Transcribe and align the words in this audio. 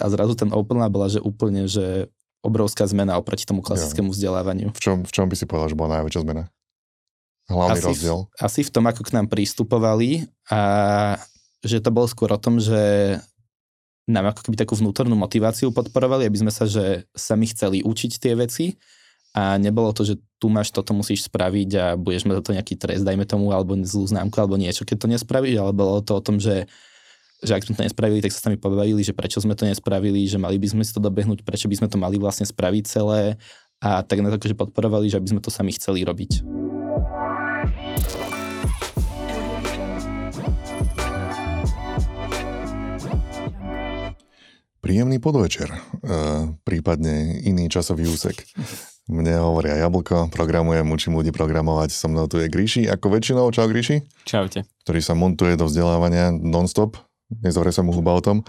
A 0.00 0.10
zrazu 0.10 0.34
ten 0.34 0.50
Open 0.50 0.82
Lab 0.82 0.90
bola, 0.90 1.06
že 1.06 1.22
úplne, 1.22 1.70
že 1.70 2.10
obrovská 2.44 2.84
zmena 2.84 3.16
oproti 3.16 3.48
tomu 3.48 3.64
klasickému 3.64 4.10
ja. 4.10 4.14
vzdelávaniu. 4.14 4.68
V 4.74 4.80
čom, 4.82 4.96
v 5.06 5.12
čom 5.12 5.26
by 5.30 5.34
si 5.38 5.48
povedal, 5.48 5.72
že 5.72 5.78
bola 5.78 6.00
najväčšia 6.00 6.24
zmena? 6.26 6.44
Hlavný 7.48 7.80
asi 7.80 7.88
rozdiel? 7.88 8.18
V, 8.24 8.40
asi 8.40 8.60
v 8.64 8.70
tom, 8.72 8.84
ako 8.84 9.02
k 9.04 9.14
nám 9.16 9.26
prístupovali 9.32 10.28
a 10.52 10.60
že 11.64 11.80
to 11.80 11.88
bolo 11.88 12.04
skôr 12.04 12.28
o 12.32 12.40
tom, 12.40 12.60
že 12.60 13.16
nám 14.04 14.36
ako 14.36 14.44
keby 14.48 14.56
takú 14.60 14.76
vnútornú 14.76 15.16
motiváciu 15.16 15.72
podporovali, 15.72 16.28
aby 16.28 16.38
sme 16.44 16.52
sa, 16.52 16.68
že 16.68 17.08
sami 17.16 17.48
chceli 17.48 17.80
učiť 17.80 18.12
tie 18.20 18.36
veci 18.36 18.76
a 19.32 19.56
nebolo 19.56 19.96
to, 19.96 20.04
že 20.04 20.20
tu 20.36 20.52
máš 20.52 20.68
toto 20.70 20.92
musíš 20.92 21.32
spraviť 21.32 21.70
a 21.80 21.84
budeš 21.96 22.28
mať 22.28 22.44
to 22.44 22.52
nejaký 22.52 22.74
trest, 22.76 23.02
dajme 23.02 23.24
tomu, 23.24 23.48
alebo 23.48 23.72
zlú 23.80 24.04
známku, 24.04 24.36
alebo 24.36 24.60
niečo, 24.60 24.84
keď 24.84 24.96
to 25.00 25.08
nespravíš, 25.08 25.56
ale 25.56 25.72
bolo 25.72 26.04
to 26.04 26.20
o 26.20 26.22
tom, 26.22 26.36
že 26.36 26.68
že 27.44 27.52
ak 27.52 27.68
sme 27.68 27.76
to 27.76 27.84
nespravili, 27.84 28.24
tak 28.24 28.32
sa 28.32 28.40
s 28.40 28.46
nami 28.48 28.56
pobavili, 28.56 29.04
že 29.04 29.12
prečo 29.12 29.38
sme 29.38 29.52
to 29.52 29.68
nespravili, 29.68 30.24
že 30.24 30.40
mali 30.40 30.56
by 30.56 30.68
sme 30.72 30.82
si 30.82 30.96
to 30.96 31.00
dobehnúť, 31.04 31.44
prečo 31.44 31.68
by 31.68 31.76
sme 31.76 31.88
to 31.92 32.00
mali 32.00 32.16
vlastne 32.16 32.48
spraviť 32.48 32.84
celé 32.88 33.36
a 33.84 34.00
tak 34.00 34.24
na 34.24 34.32
to, 34.32 34.40
že 34.40 34.56
podporovali, 34.56 35.12
že 35.12 35.20
aby 35.20 35.28
sme 35.36 35.44
to 35.44 35.52
sami 35.52 35.76
chceli 35.76 36.08
robiť. 36.08 36.40
Príjemný 44.84 45.16
podvečer, 45.16 45.72
e, 45.72 45.78
prípadne 46.60 47.40
iný 47.40 47.72
časový 47.72 48.04
úsek. 48.04 48.44
Mne 49.04 49.36
hovoria 49.40 49.80
Jablko, 49.80 50.32
programujem, 50.32 50.84
učím 50.88 51.16
ľudí 51.16 51.28
programovať, 51.28 51.92
so 51.92 52.08
mnou 52.08 52.24
tu 52.24 52.40
je 52.40 52.48
Gríši, 52.48 52.88
ako 52.88 53.12
väčšinou, 53.12 53.48
čau 53.52 53.68
Gríši. 53.68 54.04
Čaute. 54.24 54.64
Ktorý 54.84 55.00
sa 55.04 55.12
montuje 55.12 55.60
do 55.60 55.68
vzdelávania 55.68 56.32
non-stop, 56.32 57.00
nezore 57.30 57.70
sa 57.72 57.80
mu 57.86 57.94
huba 57.94 58.16
o 58.16 58.24
tom. 58.24 58.42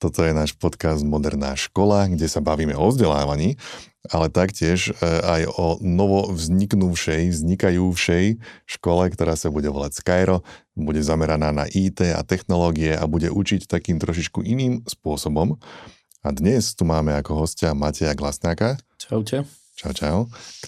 Toto 0.00 0.24
je 0.24 0.32
náš 0.32 0.56
podcast 0.56 1.04
Moderná 1.04 1.52
škola, 1.52 2.08
kde 2.08 2.24
sa 2.24 2.40
bavíme 2.40 2.72
o 2.72 2.88
vzdelávaní, 2.88 3.60
ale 4.08 4.32
taktiež 4.32 4.88
e, 4.88 4.92
aj 5.04 5.42
o 5.60 5.76
novo 5.84 6.32
vzniknúvšej, 6.32 7.28
vznikajúvšej 7.36 8.40
škole, 8.64 9.04
ktorá 9.12 9.36
sa 9.36 9.52
bude 9.52 9.68
volať 9.68 10.00
Skyro, 10.00 10.40
bude 10.72 11.04
zameraná 11.04 11.52
na 11.52 11.68
IT 11.68 12.00
a 12.16 12.24
technológie 12.24 12.96
a 12.96 13.04
bude 13.04 13.28
učiť 13.28 13.68
takým 13.68 14.00
trošičku 14.00 14.40
iným 14.40 14.88
spôsobom. 14.88 15.60
A 16.24 16.28
dnes 16.32 16.72
tu 16.72 16.88
máme 16.88 17.12
ako 17.20 17.44
hostia 17.44 17.76
Mateja 17.76 18.16
Glasnáka. 18.16 18.80
Čaute. 18.96 19.44
Čau, 19.76 19.92
čau. 19.96 20.18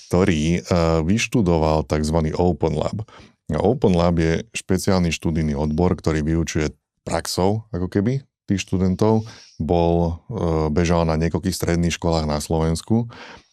Ktorý 0.08 0.64
uh, 0.64 1.04
vyštudoval 1.04 1.84
tzv. 1.84 2.32
Open 2.32 2.72
Lab. 2.72 3.04
Open 3.52 3.92
Lab 3.92 4.16
je 4.16 4.48
špeciálny 4.56 5.12
študijný 5.12 5.52
odbor, 5.52 5.92
ktorý 5.92 6.24
vyučuje 6.24 6.72
praxou, 7.02 7.66
ako 7.74 7.86
keby, 7.90 8.22
tých 8.46 8.62
študentov, 8.66 9.26
bol, 9.62 10.22
e, 10.30 10.70
bežal 10.74 11.06
na 11.06 11.14
niekoľkých 11.18 11.54
stredných 11.54 11.94
školách 11.94 12.26
na 12.26 12.42
Slovensku 12.42 13.06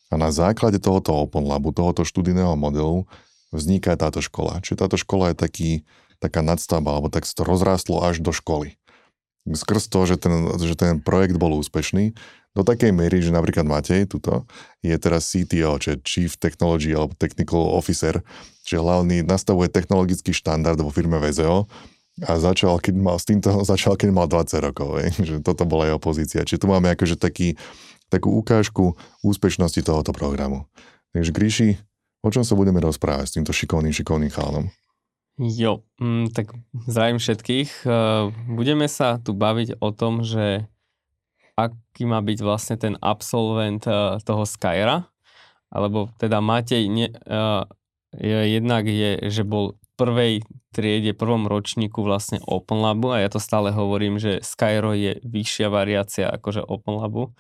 a 0.10 0.16
na 0.18 0.34
základe 0.34 0.82
tohoto 0.82 1.14
Open 1.14 1.46
Labu, 1.46 1.70
tohoto 1.70 2.02
študijného 2.02 2.58
modelu 2.58 3.06
vzniká 3.54 3.94
táto 3.98 4.22
škola. 4.22 4.62
Čiže 4.62 4.86
táto 4.86 4.98
škola 4.98 5.34
je 5.34 5.38
taký, 5.38 5.72
taká 6.18 6.42
nadstavba, 6.42 6.98
alebo 6.98 7.10
tak 7.10 7.26
to 7.26 7.42
rozrástlo 7.46 8.02
až 8.02 8.22
do 8.22 8.34
školy. 8.34 8.78
Skrz 9.50 9.90
to, 9.90 10.06
že 10.06 10.16
ten, 10.22 10.34
že 10.62 10.76
ten 10.78 11.02
projekt 11.02 11.38
bol 11.42 11.58
úspešný, 11.58 12.14
do 12.58 12.66
takej 12.66 12.90
miery, 12.90 13.22
že 13.22 13.30
napríklad 13.30 13.62
Matej, 13.62 14.10
tuto, 14.10 14.50
je 14.82 14.94
teraz 14.98 15.30
CTO, 15.30 15.78
čiže 15.78 16.02
Chief 16.02 16.34
Technology 16.34 16.98
alebo 16.98 17.14
Technical 17.14 17.62
Officer, 17.78 18.26
čiže 18.66 18.82
hlavný 18.82 19.22
nastavuje 19.22 19.70
technologický 19.70 20.34
štandard 20.34 20.82
vo 20.82 20.90
firme 20.90 21.22
VZO 21.22 21.70
a 22.26 22.40
začal, 22.40 22.80
keď 22.80 22.96
mal, 23.00 23.18
s 23.20 23.26
týmto 23.28 23.52
začal, 23.72 23.96
keď 23.96 24.10
mal 24.12 24.28
20 24.28 24.66
rokov, 24.66 24.90
je, 25.04 25.10
že 25.24 25.36
toto 25.44 25.64
bola 25.64 25.88
jeho 25.90 26.02
pozícia. 26.02 26.44
Čiže 26.44 26.66
tu 26.66 26.68
máme 26.68 26.92
akože 26.94 27.16
taký, 27.20 27.56
takú 28.12 28.34
ukážku 28.36 28.98
úspešnosti 29.22 29.84
tohoto 29.84 30.12
programu. 30.12 30.66
Takže 31.16 31.32
Gríši, 31.34 31.70
o 32.22 32.30
čom 32.30 32.46
sa 32.46 32.54
budeme 32.54 32.82
rozprávať 32.82 33.26
s 33.30 33.36
týmto 33.40 33.52
šikovným, 33.56 33.94
šikovným 33.96 34.32
chálnom? 34.32 34.70
Jo, 35.40 35.88
mm, 36.04 36.36
tak 36.36 36.52
zdravím 36.84 37.16
všetkých. 37.16 37.88
Uh, 37.88 38.36
budeme 38.52 38.92
sa 38.92 39.24
tu 39.24 39.32
baviť 39.32 39.80
o 39.80 39.96
tom, 39.96 40.20
že 40.20 40.68
aký 41.56 42.04
má 42.04 42.20
byť 42.20 42.40
vlastne 42.44 42.76
ten 42.76 43.00
absolvent 43.00 43.88
uh, 43.88 44.20
toho 44.20 44.44
Skyra, 44.44 45.08
alebo 45.72 46.12
teda 46.20 46.44
Matej 46.44 46.90
ne, 46.90 47.08
je, 48.18 48.40
jednak 48.58 48.90
je, 48.90 49.30
že 49.30 49.46
bol 49.46 49.78
prvej 49.94 50.42
triede, 50.70 51.18
prvom 51.18 51.50
ročníku 51.50 52.06
vlastne 52.06 52.38
Open 52.46 52.80
Labu 52.82 53.14
a 53.14 53.22
ja 53.22 53.30
to 53.30 53.42
stále 53.42 53.74
hovorím, 53.74 54.22
že 54.22 54.42
Skyro 54.46 54.94
je 54.94 55.18
vyššia 55.26 55.68
variácia 55.70 56.30
akože 56.30 56.62
Open 56.66 56.98
Labu. 57.02 57.34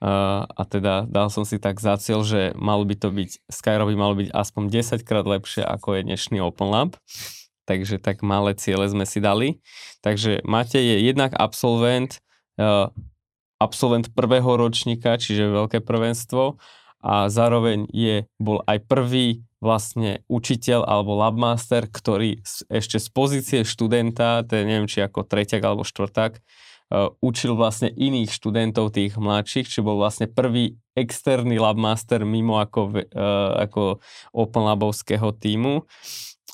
Uh, 0.00 0.48
a 0.48 0.64
teda 0.64 1.04
dal 1.04 1.28
som 1.28 1.44
si 1.44 1.60
tak 1.60 1.76
za 1.76 2.00
cieľ, 2.00 2.24
že 2.24 2.56
malo 2.56 2.88
by 2.88 2.96
to 2.96 3.12
byť, 3.12 3.30
Skyro 3.52 3.84
by 3.84 3.94
malo 4.00 4.16
byť 4.16 4.32
aspoň 4.32 4.62
10 4.72 5.04
krát 5.04 5.28
lepšie 5.28 5.60
ako 5.60 6.00
je 6.00 6.00
dnešný 6.08 6.40
Open 6.40 6.72
Lab. 6.72 6.96
Takže 7.68 8.00
tak 8.00 8.24
malé 8.24 8.56
ciele 8.56 8.88
sme 8.88 9.04
si 9.04 9.20
dali. 9.20 9.60
Takže 10.00 10.40
máte 10.42 10.80
je 10.80 11.04
jednak 11.04 11.36
absolvent, 11.36 12.18
absolvent 13.60 14.10
prvého 14.16 14.56
ročníka, 14.56 15.20
čiže 15.20 15.52
veľké 15.52 15.78
prvenstvo 15.84 16.56
a 17.00 17.28
zároveň 17.32 17.88
je, 17.92 18.28
bol 18.36 18.64
aj 18.68 18.84
prvý 18.84 19.44
vlastne 19.60 20.24
učiteľ 20.26 20.88
alebo 20.88 21.20
labmaster, 21.20 21.84
ktorý 21.84 22.40
ešte 22.72 22.96
z 22.96 23.08
pozície 23.12 23.60
študenta, 23.62 24.40
to 24.48 24.56
je 24.56 24.64
neviem 24.64 24.88
či 24.88 25.04
ako 25.04 25.28
treťak 25.28 25.60
alebo 25.60 25.84
štvrták, 25.84 26.40
uh, 26.40 27.12
učil 27.20 27.54
vlastne 27.54 27.92
iných 27.92 28.32
študentov, 28.32 28.96
tých 28.96 29.20
mladších, 29.20 29.68
či 29.68 29.84
bol 29.84 30.00
vlastne 30.00 30.26
prvý 30.26 30.80
externý 30.96 31.60
labmaster 31.60 32.24
mimo 32.24 32.56
ako, 32.56 33.04
uh, 33.12 33.68
ako 33.68 34.00
Open 34.32 34.64
Labovského 34.64 35.30
týmu. 35.36 35.84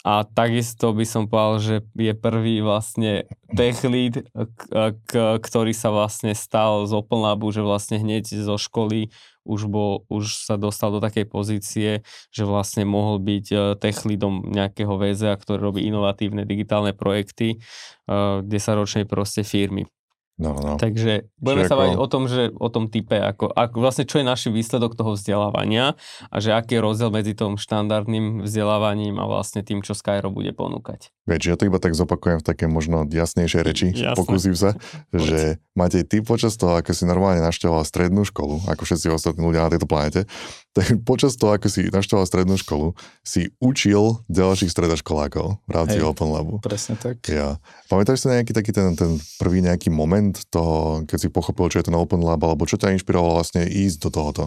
A 0.07 0.23
takisto 0.23 0.95
by 0.95 1.03
som 1.03 1.27
povedal, 1.27 1.59
že 1.59 1.77
je 1.99 2.15
prvý 2.15 2.63
vlastne 2.63 3.27
tech 3.51 3.83
lead, 3.83 4.23
k, 4.31 4.95
k, 5.03 5.13
ktorý 5.43 5.75
sa 5.75 5.91
vlastne 5.91 6.31
stal 6.31 6.87
z 6.87 6.95
Open 6.95 7.27
Labu, 7.27 7.51
že 7.51 7.59
vlastne 7.59 7.99
hneď 7.99 8.23
zo 8.31 8.55
školy 8.55 9.11
už, 9.47 9.71
bol, 9.71 10.05
už 10.11 10.45
sa 10.45 10.59
dostal 10.59 10.91
do 10.91 10.99
takej 10.99 11.31
pozície, 11.31 11.91
že 12.35 12.43
vlastne 12.43 12.83
mohol 12.83 13.23
byť 13.23 13.47
e, 13.55 13.57
tech 13.79 14.03
leadom 14.03 14.43
nejakého 14.51 14.99
VZA, 14.99 15.39
ktorý 15.39 15.71
robí 15.73 15.81
inovatívne 15.87 16.43
digitálne 16.43 16.91
projekty, 16.91 17.63
10 18.11 18.45
e, 18.51 19.07
proste 19.07 19.47
firmy. 19.47 19.87
No, 20.37 20.53
no. 20.61 20.77
Takže 20.77 21.33
budeme 21.41 21.65
Čiže 21.65 21.71
sa 21.73 21.81
baviť 21.81 21.97
ako... 21.97 22.05
o 22.05 22.07
tom, 22.13 22.23
že 22.29 22.43
o 22.53 22.69
tom 22.69 22.85
type, 22.93 23.17
ako, 23.17 23.49
ako, 23.57 23.77
vlastne 23.81 24.05
čo 24.05 24.21
je 24.21 24.29
náš 24.29 24.53
výsledok 24.53 24.93
toho 24.93 25.17
vzdelávania 25.17 25.97
a 26.29 26.37
že 26.45 26.53
aký 26.53 26.77
je 26.77 26.85
rozdiel 26.85 27.09
medzi 27.09 27.33
tom 27.33 27.57
štandardným 27.57 28.45
vzdelávaním 28.45 29.17
a 29.17 29.25
vlastne 29.25 29.65
tým, 29.65 29.81
čo 29.81 29.97
Skyro 29.97 30.29
bude 30.29 30.53
ponúkať. 30.53 31.09
Vieš, 31.25 31.43
ja 31.49 31.57
to 31.57 31.65
iba 31.65 31.81
tak 31.81 31.97
zopakujem 31.97 32.45
v 32.45 32.47
také 32.53 32.69
možno 32.69 33.09
jasnejšej 33.09 33.63
reči, 33.65 33.87
Jasne. 33.97 34.13
pokúsim 34.13 34.53
sa, 34.53 34.77
že 35.17 35.57
máte 35.73 36.05
ty 36.05 36.21
počas 36.21 36.61
toho, 36.61 36.77
ako 36.77 36.93
si 36.93 37.09
normálne 37.09 37.41
našťoval 37.41 37.81
strednú 37.89 38.29
školu, 38.29 38.69
ako 38.69 38.85
všetci 38.85 39.09
ostatní 39.09 39.41
ľudia 39.41 39.65
na 39.65 39.73
tejto 39.73 39.89
planete, 39.89 40.29
tak 40.77 41.01
počas 41.09 41.41
toho, 41.41 41.57
ako 41.57 41.73
si 41.73 41.89
našťoval 41.89 42.29
strednú 42.29 42.61
školu, 42.61 42.93
si 43.25 43.57
učil 43.65 44.21
ďalších 44.29 44.69
stredoškolákov 44.69 45.65
v 45.65 45.71
rámci 45.73 45.97
Hej, 45.97 46.05
Open 46.05 46.29
Labu. 46.29 46.61
Presne 46.61 47.01
tak. 47.01 47.25
Ja. 47.25 47.57
Pamätáš 47.89 48.21
si 48.21 48.29
nejaký 48.29 48.53
taký 48.53 48.77
ten, 48.77 48.93
ten 48.93 49.17
prvý 49.41 49.65
nejaký 49.65 49.89
moment 49.89 50.26
toho, 50.33 51.05
keď 51.05 51.19
si 51.19 51.29
pochopil, 51.29 51.69
čo 51.69 51.79
je 51.83 51.87
ten 51.91 51.99
Open 51.99 52.23
Lab, 52.25 52.43
alebo 52.43 52.65
čo 52.65 52.81
ťa 52.81 52.95
inšpirovalo 52.97 53.39
vlastne 53.39 53.67
ísť 53.67 53.99
do 54.07 54.11
tohoto 54.11 54.45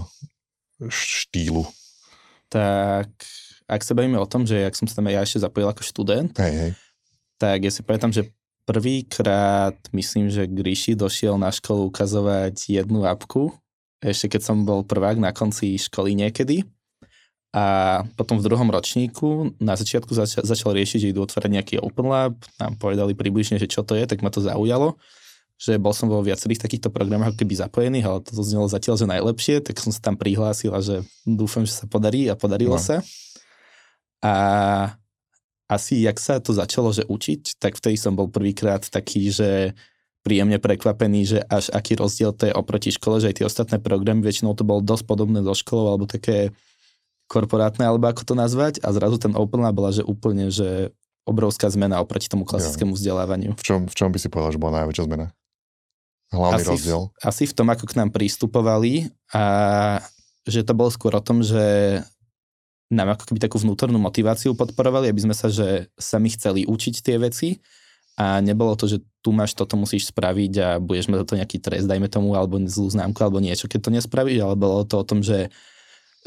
štýlu? 0.87 1.67
Tak, 2.49 3.07
ak 3.69 3.81
sa 3.85 3.93
bavíme 3.93 4.17
o 4.17 4.25
tom, 4.25 4.47
že 4.47 4.65
ak 4.65 4.73
som 4.73 4.89
sa 4.89 4.97
tam 4.97 5.11
ja 5.11 5.21
ešte 5.21 5.43
zapojil 5.43 5.69
ako 5.69 5.85
študent, 5.85 6.33
hej, 6.41 6.53
hej. 6.55 6.71
tak 7.37 7.61
ja 7.61 7.71
si 7.71 7.85
pamätám, 7.85 8.09
že 8.09 8.31
prvýkrát, 8.65 9.77
myslím, 9.93 10.29
že 10.29 10.49
Gríši 10.49 10.93
došiel 10.97 11.37
na 11.37 11.53
školu 11.53 11.89
ukazovať 11.89 12.69
jednu 12.69 13.05
apku, 13.05 13.53
ešte 13.99 14.37
keď 14.37 14.41
som 14.45 14.63
bol 14.63 14.85
prvák 14.85 15.19
na 15.19 15.35
konci 15.35 15.75
školy 15.75 16.15
niekedy. 16.15 16.63
A 17.49 18.05
potom 18.13 18.37
v 18.37 18.45
druhom 18.45 18.69
ročníku 18.69 19.57
na 19.57 19.73
začiatku 19.73 20.13
začal, 20.13 20.45
začal 20.45 20.69
riešiť, 20.77 21.01
že 21.01 21.09
idú 21.09 21.25
otvárať 21.25 21.49
nejaký 21.49 21.75
Open 21.81 22.05
Lab, 22.05 22.37
nám 22.61 22.77
povedali 22.77 23.17
približne, 23.17 23.57
že 23.57 23.65
čo 23.65 23.81
to 23.81 23.97
je, 23.97 24.05
tak 24.05 24.21
ma 24.21 24.29
to 24.29 24.37
zaujalo, 24.37 25.01
že 25.59 25.75
bol 25.75 25.91
som 25.91 26.07
vo 26.07 26.23
viacerých 26.23 26.63
takýchto 26.63 26.87
programoch 26.87 27.35
keby 27.35 27.59
zapojených, 27.59 28.07
ale 28.07 28.23
to 28.23 28.31
znelo 28.39 28.71
zatiaľ, 28.71 28.95
že 28.95 29.11
najlepšie, 29.11 29.55
tak 29.59 29.75
som 29.83 29.91
sa 29.91 29.99
tam 29.99 30.15
prihlásil 30.15 30.71
a 30.71 30.79
že 30.79 31.03
dúfam, 31.27 31.67
že 31.67 31.75
sa 31.75 31.83
podarí 31.83 32.31
a 32.31 32.39
podarilo 32.39 32.79
no. 32.79 32.81
sa. 32.81 33.03
A 34.23 34.33
asi, 35.67 36.07
jak 36.07 36.15
sa 36.17 36.39
to 36.39 36.55
začalo, 36.55 36.95
že 36.95 37.03
učiť, 37.03 37.59
tak 37.59 37.75
vtedy 37.75 37.99
som 37.99 38.15
bol 38.15 38.31
prvýkrát 38.31 38.87
taký, 38.87 39.29
že 39.35 39.75
príjemne 40.23 40.63
prekvapený, 40.63 41.19
že 41.27 41.39
až 41.43 41.75
aký 41.75 41.99
rozdiel 41.99 42.31
to 42.31 42.47
je 42.47 42.55
oproti 42.55 42.95
škole, 42.95 43.19
že 43.19 43.29
aj 43.31 43.35
tie 43.43 43.47
ostatné 43.47 43.77
programy, 43.83 44.23
väčšinou 44.23 44.55
to 44.55 44.63
bolo 44.63 44.79
dosť 44.79 45.03
podobné 45.05 45.43
so 45.43 45.51
školou, 45.51 45.91
alebo 45.91 46.07
také 46.07 46.55
korporátne, 47.27 47.83
alebo 47.83 48.07
ako 48.07 48.31
to 48.31 48.33
nazvať. 48.33 48.79
A 48.81 48.95
zrazu 48.95 49.19
ten 49.19 49.35
Open 49.35 49.61
Lab 49.61 49.75
bola, 49.75 49.91
že 49.91 50.07
úplne, 50.07 50.49
že 50.49 50.95
obrovská 51.27 51.69
zmena 51.69 52.01
oproti 52.01 52.25
tomu 52.25 52.47
klasickému 52.47 52.97
vzdelávaniu. 52.97 53.53
V 53.53 53.63
čom, 53.63 53.85
v 53.85 53.93
čom 53.93 54.09
by 54.09 54.17
si 54.17 54.31
povedal, 54.31 54.57
že 54.57 54.59
bola 54.59 54.83
najväčšia 54.83 55.05
zmena? 55.05 55.29
Hlavný 56.33 56.61
asi, 56.61 56.69
rozdiel? 56.69 57.01
V, 57.09 57.21
asi 57.25 57.43
v 57.49 57.55
tom, 57.55 57.67
ako 57.69 57.85
k 57.89 57.97
nám 57.97 58.09
pristupovali 58.13 59.09
a 59.33 59.43
že 60.45 60.65
to 60.65 60.73
bolo 60.73 60.89
skôr 60.89 61.13
o 61.13 61.21
tom, 61.21 61.45
že 61.45 61.99
nám 62.89 63.13
ako 63.13 63.29
keby 63.29 63.39
takú 63.41 63.61
vnútornú 63.61 64.01
motiváciu 64.01 64.57
podporovali, 64.57 65.13
aby 65.13 65.21
sme 65.29 65.35
sa, 65.37 65.49
že 65.53 65.93
sami 65.93 66.33
chceli 66.33 66.65
učiť 66.65 66.95
tie 67.05 67.21
veci 67.21 67.61
a 68.17 68.41
nebolo 68.41 68.73
to, 68.73 68.89
že 68.89 68.97
tu 69.21 69.29
máš 69.29 69.53
toto, 69.53 69.77
musíš 69.77 70.09
spraviť 70.09 70.53
a 70.57 70.67
budeš 70.81 71.07
mať 71.07 71.17
za 71.21 71.27
to 71.29 71.37
nejaký 71.37 71.57
trest, 71.61 71.85
dajme 71.85 72.09
tomu, 72.09 72.33
alebo 72.33 72.57
zlú 72.65 72.89
známku, 72.89 73.21
alebo 73.21 73.37
niečo, 73.37 73.69
keď 73.69 73.79
to 73.85 73.93
nespravíš, 73.93 74.41
ale 74.41 74.55
bolo 74.57 74.81
to 74.83 74.99
o 74.99 75.05
tom, 75.05 75.21
že 75.21 75.53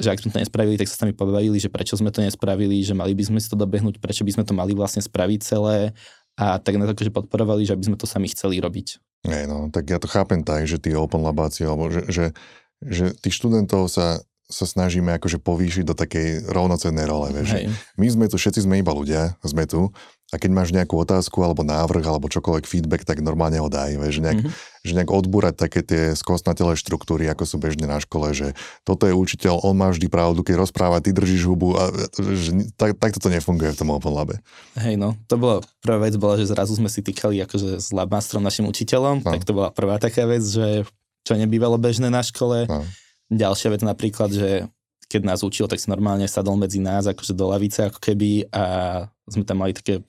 že 0.01 0.09
ak 0.09 0.25
sme 0.25 0.33
to 0.33 0.41
nespravili, 0.41 0.81
tak 0.81 0.89
sa 0.89 1.05
sami 1.05 1.13
pobavili, 1.13 1.61
že 1.61 1.69
prečo 1.69 2.01
sme 2.01 2.09
to 2.09 2.25
nespravili, 2.25 2.81
že 2.81 2.97
mali 2.97 3.13
by 3.13 3.29
sme 3.29 3.37
si 3.37 3.53
to 3.53 3.61
dobehnúť, 3.61 4.01
prečo 4.01 4.25
by 4.25 4.33
sme 4.33 4.45
to 4.49 4.57
mali 4.57 4.73
vlastne 4.73 5.05
spraviť 5.05 5.41
celé 5.45 5.93
a 6.39 6.57
tak 6.59 6.81
na 6.81 6.89
to, 6.89 6.97
že 6.97 7.13
podporovali, 7.13 7.69
že 7.69 7.77
aby 7.77 7.93
sme 7.93 8.01
to 8.01 8.09
sami 8.09 8.29
chceli 8.33 8.59
robiť. 8.59 9.03
Nie, 9.29 9.47
no, 9.47 9.71
tak 9.71 9.87
ja 9.93 10.03
to 10.03 10.11
chápem 10.11 10.43
tak, 10.43 10.67
že 10.67 10.83
tí 10.83 10.97
open 10.97 11.23
labáci, 11.23 11.63
alebo 11.63 11.93
že, 11.93 12.03
že, 12.11 12.25
že 12.83 13.15
tých 13.21 13.37
študentov 13.37 13.87
sa 13.87 14.25
sa 14.53 14.69
snažíme 14.69 15.17
akože 15.17 15.41
povýšiť 15.41 15.85
do 15.89 15.97
takej 15.97 16.53
rovnocennej 16.53 17.09
role. 17.09 17.33
Vieš, 17.33 17.73
my 17.97 18.07
sme 18.13 18.25
tu, 18.29 18.37
všetci 18.37 18.69
sme 18.69 18.85
iba 18.85 18.93
ľudia, 18.93 19.41
sme 19.41 19.65
tu 19.65 19.89
a 20.33 20.41
keď 20.41 20.51
máš 20.51 20.73
nejakú 20.73 20.97
otázku 20.97 21.45
alebo 21.45 21.61
návrh 21.61 22.09
alebo 22.09 22.33
čokoľvek 22.33 22.65
feedback, 22.65 23.05
tak 23.05 23.21
normálne 23.21 23.61
ho 23.61 23.69
daj. 23.69 24.01
Vieš, 24.01 24.17
že, 24.17 24.23
nejak, 24.25 24.41
mm-hmm. 24.41 24.81
že 24.81 24.93
nejak 24.97 25.11
odbúrať 25.13 25.55
také 25.61 25.85
tie 25.85 26.17
skosnatelé 26.17 26.73
štruktúry, 26.81 27.29
ako 27.29 27.45
sú 27.45 27.61
bežne 27.61 27.85
na 27.85 28.01
škole, 28.01 28.33
že 28.33 28.57
toto 28.81 29.05
je 29.05 29.13
učiteľ, 29.13 29.61
on 29.61 29.77
má 29.77 29.93
vždy 29.93 30.09
pravdu, 30.09 30.41
keď 30.41 30.65
rozpráva, 30.65 31.05
ty 31.05 31.13
držíš 31.13 31.45
hubu 31.45 31.77
a 31.77 31.93
že, 32.17 32.73
tak, 32.81 32.97
takto 32.97 33.21
to 33.21 33.29
nefunguje 33.29 33.77
v 33.77 33.79
tom 33.85 33.93
Open 33.93 34.17
Labe. 34.17 34.41
Hej, 34.81 34.97
no, 34.97 35.21
to 35.29 35.37
bola 35.37 35.61
prvá 35.85 36.09
vec, 36.09 36.17
bola, 36.17 36.41
že 36.41 36.49
zrazu 36.49 36.81
sme 36.81 36.89
si 36.89 37.05
týkali 37.05 37.37
akože 37.45 37.77
s 37.77 37.93
labmastrom 37.93 38.41
našim 38.41 38.65
učiteľom, 38.65 39.21
no. 39.21 39.29
tak 39.37 39.45
to 39.45 39.53
bola 39.53 39.69
prvá 39.69 40.01
taká 40.01 40.25
vec, 40.25 40.41
že 40.41 40.89
čo 41.29 41.37
nebývalo 41.37 41.77
bežné 41.77 42.09
na 42.09 42.25
škole. 42.25 42.65
No 42.67 42.83
Ďalšia 43.33 43.73
vec 43.73 43.81
napríklad, 43.81 44.29
že 44.29 44.69
keď 45.09 45.29
nás 45.29 45.41
učil, 45.45 45.69
tak 45.69 45.81
si 45.81 45.93
normálne 45.93 46.25
sadol 46.25 46.57
medzi 46.57 46.81
nás, 46.81 47.05
akože 47.05 47.37
do 47.37 47.49
lavice 47.49 47.89
ako 47.89 48.01
keby 48.01 48.49
a 48.49 48.65
sme 49.29 49.45
tam 49.45 49.61
mali 49.61 49.77
také 49.77 50.01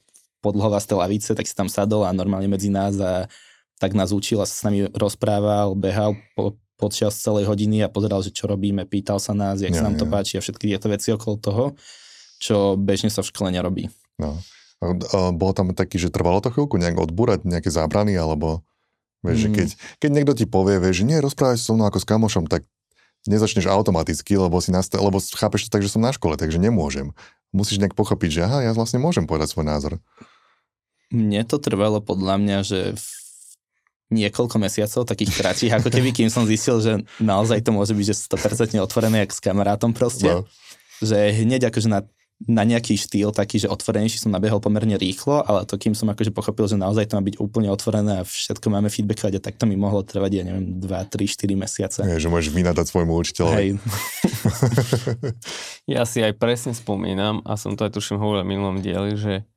podlhovasté 0.44 0.92
lavice, 1.00 1.32
tak 1.32 1.48
si 1.48 1.56
tam 1.56 1.72
sadol 1.72 2.04
a 2.04 2.12
normálne 2.12 2.52
medzi 2.52 2.68
nás 2.68 3.00
a 3.00 3.32
tak 3.80 3.96
nás 3.96 4.12
učil 4.12 4.44
a 4.44 4.46
sa 4.46 4.54
s 4.54 4.64
nami 4.68 4.92
rozprával, 4.92 5.74
behal 5.80 6.20
po, 6.36 6.60
počas 6.76 7.16
celej 7.16 7.48
hodiny 7.48 7.88
a 7.88 7.92
pozeral, 7.92 8.20
že 8.20 8.36
čo 8.36 8.52
robíme, 8.52 8.84
pýtal 8.84 9.24
sa 9.24 9.32
nás, 9.32 9.64
jak 9.64 9.72
ja, 9.72 9.80
sa 9.80 9.88
nám 9.88 9.96
ja. 9.96 10.02
to 10.04 10.06
páči 10.12 10.34
a 10.36 10.44
všetky 10.44 10.68
tieto 10.68 10.92
veci 10.92 11.16
okolo 11.16 11.36
toho, 11.40 11.64
čo 12.44 12.76
bežne 12.76 13.08
sa 13.08 13.24
v 13.24 13.32
škole 13.32 13.50
nerobí. 13.56 13.88
No. 14.20 14.36
Bolo 15.32 15.56
tam 15.56 15.72
taký, 15.72 15.96
že 15.96 16.12
trvalo 16.12 16.44
to 16.44 16.52
chvíľku 16.52 16.76
nejak 16.76 17.00
odbúrať 17.00 17.48
nejaké 17.48 17.72
zábrany, 17.72 18.20
alebo 18.20 18.68
vieš, 19.24 19.38
mm. 19.40 19.44
že 19.44 19.50
keď, 19.56 19.68
keď 20.04 20.10
niekto 20.12 20.34
ti 20.36 20.46
povie, 20.46 20.76
vieš, 20.76 21.04
že 21.04 21.08
nie, 21.08 21.24
rozprávaj 21.24 21.56
sa 21.56 21.72
so 21.72 21.74
mnou 21.80 21.88
ako 21.88 22.04
s 22.04 22.08
kamošom, 22.08 22.52
tak 22.52 22.68
nezačneš 23.24 23.72
automaticky, 23.72 24.36
lebo, 24.36 24.60
si 24.60 24.76
nastav, 24.76 25.00
lebo 25.00 25.24
chápeš 25.24 25.68
to 25.68 25.70
tak, 25.72 25.88
že 25.88 25.92
som 25.96 26.04
na 26.04 26.12
škole, 26.12 26.36
takže 26.36 26.60
nemôžem. 26.60 27.16
Musíš 27.56 27.80
nejak 27.80 27.96
pochopiť, 27.96 28.30
že 28.30 28.42
aha, 28.44 28.60
ja 28.68 28.72
vlastne 28.76 29.00
môžem 29.00 29.24
povedať 29.24 29.56
svoj 29.56 29.64
názor. 29.64 30.04
Mne 31.14 31.46
to 31.46 31.62
trvalo 31.62 32.02
podľa 32.02 32.36
mňa, 32.42 32.58
že 32.66 32.80
v 32.98 33.06
niekoľko 34.14 34.58
mesiacov, 34.62 35.10
takých 35.10 35.32
kratších, 35.42 35.74
ako 35.74 35.90
keby, 35.90 36.14
kým 36.14 36.30
som 36.30 36.46
zistil, 36.46 36.78
že 36.82 37.02
naozaj 37.18 37.66
to 37.66 37.74
môže 37.74 37.94
byť, 37.94 38.06
že 38.14 38.16
100% 38.30 38.78
otvorené, 38.82 39.26
jak 39.26 39.34
s 39.34 39.42
kamarátom 39.42 39.94
proste. 39.94 40.30
No. 40.30 40.46
Že 41.02 41.46
hneď 41.46 41.74
akože 41.74 41.90
na 41.90 42.06
na 42.44 42.68
nejaký 42.68 43.00
štýl 43.00 43.32
taký, 43.32 43.62
že 43.62 43.72
otvorenejší 43.72 44.20
som 44.20 44.34
nabehol 44.34 44.60
pomerne 44.60 45.00
rýchlo, 45.00 45.46
ale 45.48 45.64
to 45.64 45.80
kým 45.80 45.96
som 45.96 46.12
akože 46.12 46.36
pochopil, 46.36 46.68
že 46.68 46.76
naozaj 46.76 47.08
to 47.08 47.16
má 47.16 47.24
byť 47.24 47.40
úplne 47.40 47.72
otvorené 47.72 48.20
a 48.20 48.28
všetko 48.28 48.68
máme 48.68 48.92
feedbackovať 48.92 49.40
a 49.40 49.44
tak 49.44 49.56
to 49.56 49.64
mi 49.64 49.80
mohlo 49.80 50.04
trvať, 50.04 50.32
ja 50.34 50.44
neviem, 50.44 50.82
2, 50.82 50.84
3, 50.84 51.24
4 51.24 51.56
mesiace. 51.56 52.00
Je, 52.04 52.20
že 52.20 52.28
môžeš 52.28 52.52
vynadať 52.52 52.86
svojmu 52.90 53.14
učiteľovi. 53.16 53.56
Hej. 53.56 53.70
ja 55.96 56.04
si 56.04 56.20
aj 56.20 56.36
presne 56.36 56.76
spomínam 56.76 57.40
a 57.48 57.56
som 57.56 57.80
to 57.80 57.88
aj 57.88 57.96
tuším 57.96 58.20
hovoril 58.20 58.44
v 58.44 58.52
minulom 58.52 58.78
dieli, 58.84 59.16
že 59.16 59.48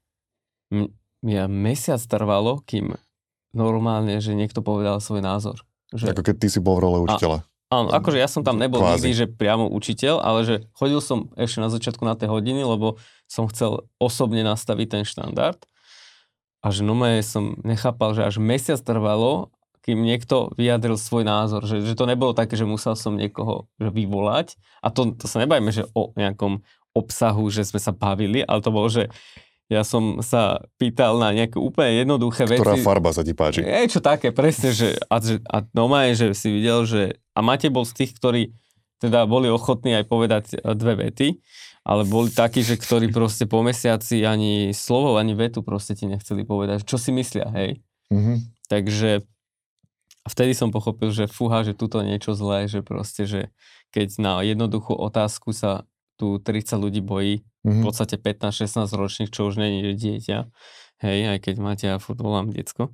m- 1.23 1.31
ja 1.31 1.45
mesiac 1.47 2.01
trvalo, 2.05 2.61
kým 2.65 2.97
normálne, 3.57 4.21
že 4.21 4.37
niekto 4.37 4.61
povedal 4.61 5.01
svoj 5.01 5.25
názor. 5.25 5.65
Že... 5.95 6.13
Ako 6.13 6.23
keď 6.27 6.37
ty 6.43 6.49
si 6.53 6.61
bol 6.61 6.77
v 6.77 6.85
role 6.85 6.99
učiteľa. 7.09 7.41
A, 7.41 7.49
Áno, 7.67 7.91
akože 7.91 8.23
ja 8.23 8.31
som 8.31 8.47
tam 8.47 8.63
nebol 8.63 8.79
Kvázi. 8.79 8.95
nikdy, 8.95 9.11
že 9.11 9.27
priamo 9.27 9.67
učiteľ, 9.67 10.23
ale 10.23 10.47
že 10.47 10.55
chodil 10.79 11.03
som 11.03 11.35
ešte 11.35 11.59
na 11.59 11.67
začiatku 11.67 12.03
na 12.07 12.15
tie 12.15 12.31
hodiny, 12.31 12.63
lebo 12.63 12.95
som 13.27 13.51
chcel 13.51 13.91
osobne 13.99 14.47
nastaviť 14.47 14.87
ten 14.87 15.03
štandard. 15.03 15.59
A 16.63 16.71
že 16.71 16.87
nomé 16.87 17.19
som 17.27 17.59
nechápal, 17.67 18.15
že 18.15 18.23
až 18.23 18.39
mesiac 18.39 18.79
trvalo, 18.79 19.51
kým 19.83 20.03
niekto 20.03 20.51
vyjadril 20.55 20.99
svoj 20.99 21.27
názor. 21.27 21.63
Že, 21.67 21.91
že 21.91 21.95
to 21.99 22.07
nebolo 22.07 22.35
také, 22.35 22.55
že 22.59 22.67
musel 22.67 22.99
som 22.99 23.19
niekoho 23.19 23.71
že 23.79 23.91
vyvolať. 23.91 24.59
A 24.83 24.91
to, 24.91 25.15
to 25.15 25.27
sa 25.31 25.43
nebajme, 25.43 25.71
že 25.71 25.87
o 25.95 26.11
nejakom 26.15 26.63
obsahu, 26.95 27.51
že 27.51 27.67
sme 27.67 27.79
sa 27.79 27.95
bavili, 27.95 28.47
ale 28.47 28.63
to 28.63 28.71
bolo, 28.75 28.87
že 28.91 29.11
ja 29.67 29.83
som 29.83 30.23
sa 30.23 30.63
pýtal 30.79 31.19
na 31.19 31.35
nejaké 31.35 31.59
úplne 31.59 32.07
jednoduché 32.07 32.47
veci. 32.47 32.63
Ktorá 32.63 32.79
farba 32.79 33.11
sa 33.11 33.27
ti 33.27 33.35
páči? 33.35 33.67
Je 33.67 33.91
čo 33.91 33.99
také, 33.99 34.31
presne, 34.31 34.71
že 34.71 34.95
a, 35.11 35.19
a 35.19 35.57
je, 36.07 36.13
že 36.15 36.27
si 36.39 36.49
videl, 36.55 36.87
že 36.87 37.19
a 37.35 37.43
Matej 37.43 37.75
bol 37.75 37.83
z 37.83 37.95
tých, 37.99 38.15
ktorí 38.15 38.55
teda 39.03 39.27
boli 39.27 39.51
ochotní 39.51 39.99
aj 39.99 40.05
povedať 40.07 40.45
e, 40.55 40.73
dve 40.73 41.11
vety, 41.11 41.43
ale 41.83 42.03
boli 42.07 42.31
takí, 42.31 42.63
že 42.63 42.79
ktorí 42.79 43.11
proste 43.11 43.45
po 43.45 43.61
mesiaci 43.61 44.23
ani 44.23 44.71
slovo, 44.71 45.19
ani 45.19 45.35
vetu 45.35 45.61
proste 45.67 45.99
ti 45.99 46.07
nechceli 46.07 46.47
povedať, 46.47 46.87
čo 46.87 46.97
si 46.97 47.11
myslia, 47.13 47.51
hej. 47.53 47.83
Mm-hmm. 48.11 48.37
Takže 48.71 49.27
vtedy 50.31 50.53
som 50.55 50.71
pochopil, 50.75 51.11
že 51.11 51.31
fúha, 51.31 51.63
že 51.67 51.75
tuto 51.75 52.03
niečo 52.03 52.35
zlé, 52.35 52.67
že 52.67 52.83
proste, 52.83 53.27
že 53.27 53.41
keď 53.91 54.09
na 54.19 54.33
jednoduchú 54.43 54.95
otázku 54.95 55.55
sa 55.55 55.87
tu 56.17 56.41
30 56.41 56.81
ľudí 56.81 57.01
bojí, 57.05 57.41
mm-hmm. 57.41 57.71
v 57.71 57.79
podstate 57.85 58.17
15-16 58.21 58.89
ročných, 58.93 59.31
čo 59.33 59.49
už 59.49 59.61
není 59.61 59.95
dieťa. 59.95 60.49
Hej, 61.05 61.19
aj 61.29 61.39
keď 61.45 61.55
máte, 61.61 61.85
ja 61.85 62.01
furt 62.01 62.17
volám 62.17 62.49
decko. 62.49 62.89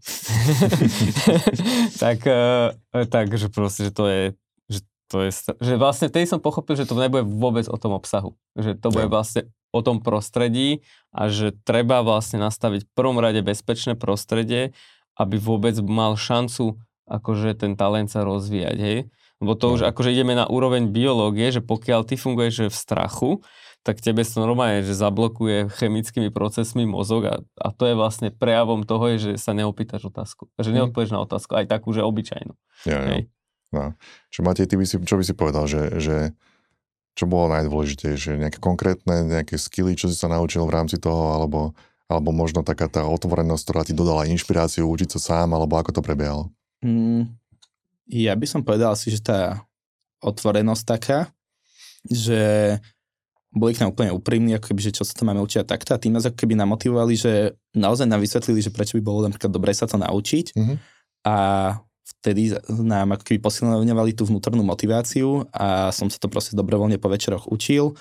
tak, 2.03 2.27
uh, 2.27 2.75
tak, 3.07 3.31
že 3.31 3.47
proste, 3.47 3.89
že 3.89 3.93
to 3.95 4.05
je, 4.11 4.23
že 4.67 4.81
to 5.07 5.17
je, 5.23 5.31
že 5.63 5.73
vlastne 5.79 6.11
tej 6.11 6.27
som 6.27 6.43
pochopil, 6.43 6.75
že 6.75 6.91
to 6.91 6.99
nebude 6.99 7.23
vôbec 7.23 7.71
o 7.71 7.79
tom 7.79 7.95
obsahu. 7.95 8.35
Že 8.59 8.83
to 8.83 8.89
bude 8.91 9.07
vlastne 9.07 9.47
o 9.71 9.81
tom 9.87 10.03
prostredí 10.03 10.83
a 11.15 11.31
že 11.31 11.55
treba 11.63 12.03
vlastne 12.03 12.43
nastaviť 12.43 12.91
v 12.91 12.93
prvom 12.93 13.23
rade 13.23 13.39
bezpečné 13.39 13.95
prostredie, 13.95 14.75
aby 15.15 15.39
vôbec 15.39 15.79
mal 15.87 16.19
šancu 16.19 16.83
akože 17.13 17.59
ten 17.59 17.73
talent 17.75 18.09
sa 18.09 18.23
rozvíjať, 18.23 18.77
hej. 18.79 18.99
Lebo 19.43 19.59
to 19.59 19.75
už 19.75 19.91
akože 19.91 20.15
ideme 20.15 20.39
na 20.39 20.47
úroveň 20.47 20.87
biológie, 20.87 21.51
že 21.51 21.59
pokiaľ 21.59 22.07
ty 22.07 22.15
funguješ 22.15 22.53
že 22.55 22.67
v 22.71 22.77
strachu, 22.79 23.31
tak 23.83 23.99
tebe 23.99 24.23
sa 24.23 24.39
normálne, 24.39 24.87
že 24.87 24.95
zablokuje 24.95 25.67
chemickými 25.75 26.31
procesmi 26.31 26.87
mozog 26.87 27.27
a, 27.27 27.35
a 27.59 27.69
to 27.75 27.91
je 27.91 27.99
vlastne 27.99 28.31
prejavom 28.31 28.87
toho, 28.87 29.19
že 29.19 29.35
sa 29.43 29.51
neopýtaš 29.51 30.15
otázku. 30.15 30.47
Že 30.63 30.71
mhm. 30.71 30.77
neodpovieš 30.79 31.11
na 31.11 31.21
otázku, 31.27 31.59
aj 31.59 31.67
takú, 31.67 31.91
že 31.91 32.07
obyčajnú. 32.07 32.55
Ja, 32.87 32.99
ja. 33.03 33.19
No. 33.73 33.97
Čo 34.31 34.47
Matej, 34.47 34.69
ty 34.71 34.79
by 34.79 34.85
si, 34.87 34.97
čo 35.03 35.17
by 35.19 35.25
si 35.27 35.35
povedal, 35.35 35.65
že, 35.67 35.99
že 35.99 36.17
čo 37.19 37.25
bolo 37.25 37.51
najdôležitejšie? 37.57 38.39
Nejaké 38.39 38.61
konkrétne, 38.61 39.27
nejaké 39.27 39.57
skily, 39.57 39.97
čo 39.97 40.13
si 40.13 40.17
sa 40.17 40.29
naučil 40.29 40.63
v 40.69 40.75
rámci 40.77 41.01
toho, 41.01 41.35
alebo, 41.35 41.73
alebo 42.07 42.31
možno 42.31 42.63
taká 42.63 42.87
tá 42.87 43.09
otvorenosť, 43.09 43.63
ktorá 43.65 43.83
ti 43.83 43.97
dodala 43.97 44.29
inšpiráciu 44.29 44.85
učiť 44.87 45.17
sa 45.17 45.21
sám, 45.21 45.57
alebo 45.57 45.81
ako 45.81 45.99
to 45.99 46.03
prebiehalo? 46.05 46.53
Mm, 46.85 47.33
ja 48.11 48.35
by 48.35 48.47
som 48.49 48.67
povedal 48.67 48.95
si, 48.99 49.13
že 49.13 49.23
tá 49.23 49.63
otvorenosť 50.23 50.83
taká, 50.87 51.19
že 52.07 52.77
boli 53.53 53.77
k 53.77 53.85
nám 53.85 53.93
úplne 53.93 54.17
úprimní, 54.17 54.57
ako 54.57 54.73
keby, 54.73 54.81
že 54.81 54.97
čo 54.97 55.05
sa 55.05 55.13
to 55.13 55.29
máme 55.29 55.45
učiť 55.45 55.61
a 55.61 55.69
takto. 55.69 55.93
A 55.93 56.01
tým 56.01 56.17
nás 56.17 56.25
ako 56.25 56.41
keby 56.41 56.57
namotivovali, 56.57 57.15
že 57.15 57.53
naozaj 57.77 58.09
nám 58.09 58.25
vysvetlili, 58.25 58.65
že 58.65 58.73
prečo 58.73 58.97
by 58.97 59.03
bolo 59.05 59.29
napríklad 59.29 59.53
dobre 59.53 59.77
sa 59.77 59.85
to 59.85 60.01
naučiť. 60.01 60.57
Mm-hmm. 60.57 60.77
A 61.29 61.37
vtedy 62.03 62.57
nám 62.71 63.13
ako 63.15 63.23
keby 63.29 63.39
posilňovali 63.45 64.17
tú 64.17 64.25
vnútornú 64.25 64.65
motiváciu 64.65 65.45
a 65.53 65.93
som 65.93 66.09
sa 66.09 66.17
to 66.17 66.33
proste 66.33 66.57
dobrovoľne 66.57 66.97
po 66.97 67.13
večeroch 67.13 67.53
učil. 67.53 67.93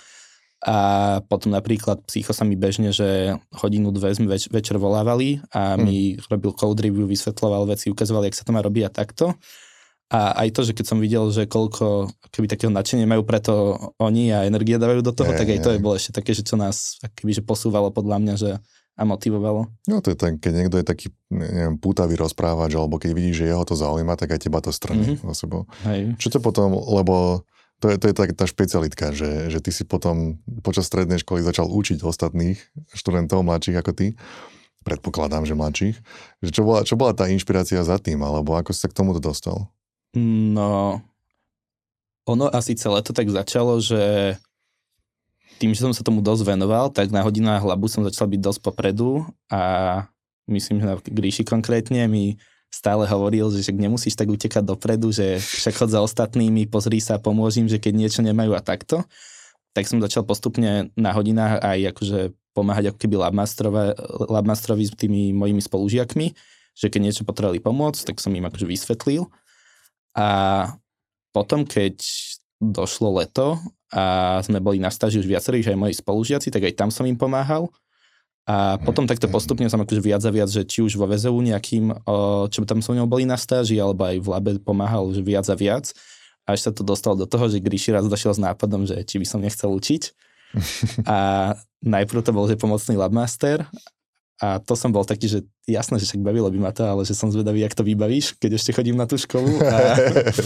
A 0.61 1.19
potom 1.25 1.51
napríklad 1.51 2.05
psycho 2.05 2.37
sa 2.37 2.45
mi 2.45 2.53
bežne, 2.53 2.93
že 2.93 3.33
hodinu, 3.49 3.89
dve 3.89 4.13
sme 4.13 4.29
več- 4.29 4.47
večer 4.47 4.77
volávali 4.77 5.41
a 5.51 5.73
mi 5.73 6.13
mm. 6.15 6.29
robil 6.29 6.53
code 6.53 6.79
review, 6.85 7.09
vysvetloval 7.09 7.65
veci, 7.65 7.89
ukazoval, 7.89 8.29
jak 8.29 8.37
sa 8.37 8.45
to 8.45 8.53
má 8.53 8.61
robiť 8.61 8.83
a 8.87 8.91
takto. 8.93 9.33
A 10.11 10.43
aj 10.43 10.49
to, 10.51 10.61
že 10.67 10.75
keď 10.75 10.85
som 10.91 10.99
videl, 10.99 11.23
že 11.31 11.47
koľko 11.47 12.11
keby 12.35 12.51
takého 12.51 12.67
nadšenia 12.67 13.07
majú 13.07 13.23
preto 13.23 13.79
oni 13.95 14.35
a 14.35 14.43
energie 14.43 14.75
dávajú 14.75 14.99
do 14.99 15.15
toho, 15.15 15.31
je, 15.31 15.39
tak 15.39 15.47
aj 15.47 15.59
je. 15.59 15.63
to 15.63 15.69
je 15.71 15.79
bolo 15.79 15.95
ešte 15.95 16.11
také, 16.11 16.35
že 16.35 16.43
čo 16.43 16.59
nás 16.59 16.99
keby, 17.15 17.31
že 17.39 17.43
posúvalo 17.43 17.95
podľa 17.95 18.17
mňa, 18.19 18.35
že 18.35 18.51
a 18.99 19.07
motivovalo. 19.07 19.71
No 19.87 20.03
to 20.03 20.11
je 20.13 20.17
tak, 20.19 20.43
keď 20.43 20.51
niekto 20.51 20.75
je 20.77 20.85
taký, 20.85 21.07
neviem, 21.31 21.79
pútavý 21.79 22.19
rozprávač, 22.19 22.75
alebo 22.75 22.99
keď 22.99 23.15
vidíš, 23.15 23.35
že 23.41 23.49
jeho 23.49 23.63
to 23.63 23.73
zaujíma, 23.73 24.19
tak 24.19 24.35
aj 24.35 24.45
teba 24.45 24.59
to 24.59 24.69
strní 24.69 25.15
mm-hmm. 25.15 25.31
sebou. 25.31 25.65
Hej. 25.87 26.19
Čo 26.19 26.37
to 26.37 26.39
potom, 26.43 26.75
lebo 26.75 27.47
to 27.81 27.89
je, 27.89 27.97
to 27.97 28.11
je 28.11 28.15
tak, 28.19 28.35
tá 28.37 28.45
špecialitka, 28.45 29.15
že, 29.15 29.49
že 29.49 29.57
ty 29.63 29.73
si 29.73 29.87
potom 29.87 30.37
počas 30.61 30.85
strednej 30.85 31.17
školy 31.23 31.41
začal 31.41 31.71
učiť 31.71 32.03
ostatných 32.03 32.59
študentov 32.93 33.41
mladších 33.41 33.79
ako 33.79 33.91
ty 33.95 34.07
predpokladám, 34.81 35.45
že 35.45 35.53
mladších. 35.53 35.97
Že 36.41 36.49
čo, 36.49 36.61
bola, 36.65 36.81
čo 36.81 36.95
bola 36.97 37.13
tá 37.13 37.29
inšpirácia 37.29 37.77
za 37.85 38.01
tým, 38.01 38.17
alebo 38.21 38.57
ako 38.57 38.73
si 38.73 38.81
sa 38.81 38.89
k 38.89 38.97
tomuto 38.97 39.21
dostal? 39.21 39.69
No, 40.15 40.99
ono 42.27 42.45
asi 42.51 42.75
celé 42.75 42.99
to 42.99 43.15
tak 43.15 43.31
začalo, 43.31 43.79
že 43.79 44.35
tým, 45.61 45.71
že 45.71 45.85
som 45.85 45.93
sa 45.93 46.03
tomu 46.03 46.19
dosť 46.25 46.43
venoval, 46.57 46.89
tak 46.89 47.13
na 47.13 47.23
hodinách 47.23 47.63
hlabu 47.63 47.87
som 47.87 48.03
začal 48.03 48.27
byť 48.27 48.41
dosť 48.41 48.59
popredu 48.65 49.23
a 49.47 49.61
myslím, 50.49 50.81
že 50.81 50.89
na 50.89 50.95
Gríši 50.97 51.45
konkrétne 51.45 52.09
mi 52.09 52.41
stále 52.71 53.03
hovoril, 53.05 53.51
že 53.51 53.61
však 53.63 53.77
nemusíš 53.77 54.15
tak 54.15 54.31
utekať 54.31 54.63
dopredu, 54.63 55.11
že 55.11 55.37
však 55.39 55.75
chod 55.75 55.89
za 55.91 55.99
ostatnými, 56.01 56.65
pozri 56.71 57.03
sa, 57.03 57.19
pomôžim, 57.19 57.67
že 57.67 57.77
keď 57.77 57.93
niečo 57.93 58.21
nemajú 58.23 58.55
a 58.55 58.63
takto. 58.63 59.03
Tak 59.71 59.87
som 59.87 60.03
začal 60.03 60.27
postupne 60.27 60.91
na 60.95 61.11
hodinách 61.15 61.63
aj 61.63 61.95
akože 61.95 62.19
pomáhať 62.51 62.91
ako 62.91 62.97
keby 62.99 63.15
labmastrovi 64.27 64.83
s 64.87 64.91
tými 64.95 65.31
mojimi 65.31 65.63
spolužiakmi, 65.63 66.35
že 66.75 66.87
keď 66.91 66.99
niečo 66.99 67.23
potrebovali 67.23 67.63
pomôcť, 67.63 68.11
tak 68.11 68.19
som 68.19 68.35
im 68.35 68.47
akože 68.47 68.67
vysvetlil. 68.67 69.31
A 70.17 70.27
potom, 71.31 71.63
keď 71.63 72.01
došlo 72.61 73.17
leto 73.17 73.57
a 73.89 74.37
sme 74.45 74.61
boli 74.61 74.77
na 74.77 74.93
stáži 74.93 75.17
už 75.17 75.27
viacerí, 75.27 75.65
že 75.65 75.73
aj 75.73 75.81
moji 75.81 75.95
spolužiaci, 75.97 76.53
tak 76.53 76.67
aj 76.67 76.77
tam 76.77 76.89
som 76.93 77.07
im 77.09 77.17
pomáhal. 77.17 77.71
A 78.45 78.81
potom 78.81 79.05
takto 79.05 79.29
postupne 79.29 79.69
som 79.69 79.81
akože 79.81 80.01
viac 80.01 80.21
a 80.25 80.31
viac, 80.33 80.49
že 80.49 80.65
či 80.65 80.81
už 80.81 80.97
vo 80.97 81.05
VZU 81.05 81.39
nejakým, 81.39 81.93
čo 82.49 82.59
tam 82.65 82.81
som 82.81 82.97
ňou 82.97 83.05
boli 83.05 83.23
na 83.23 83.37
stáži, 83.37 83.77
alebo 83.77 84.05
aj 84.05 84.17
v 84.17 84.27
labe 84.27 84.51
pomáhal 84.61 85.13
že 85.13 85.21
viac 85.21 85.45
a 85.49 85.55
viac. 85.55 85.93
Až 86.49 86.59
sa 86.67 86.71
to 86.73 86.81
dostalo 86.81 87.13
do 87.13 87.29
toho, 87.29 87.47
že 87.47 87.61
Gríši 87.61 87.93
raz 87.93 88.05
došiel 88.09 88.33
s 88.33 88.41
nápadom, 88.41 88.89
že 88.89 88.97
či 89.05 89.21
by 89.21 89.25
som 89.29 89.39
nechcel 89.39 89.69
učiť. 89.71 90.03
A 91.07 91.53
najprv 91.79 92.21
to 92.25 92.35
bol, 92.35 92.43
že 92.49 92.59
pomocný 92.59 92.99
labmaster 92.99 93.63
a 94.41 94.57
to 94.57 94.73
som 94.73 94.89
bol 94.89 95.05
taký, 95.05 95.29
že 95.29 95.39
jasné, 95.69 96.01
že 96.01 96.09
však 96.09 96.25
bavilo 96.25 96.49
by 96.49 96.57
ma 96.57 96.73
to, 96.73 96.81
ale 96.81 97.05
že 97.05 97.13
som 97.13 97.29
zvedavý, 97.29 97.61
jak 97.61 97.77
to 97.77 97.85
vybavíš, 97.85 98.41
keď 98.41 98.57
ešte 98.57 98.73
chodím 98.73 98.97
na 98.97 99.05
tú 99.05 99.13
školu. 99.13 99.61
A 99.61 99.77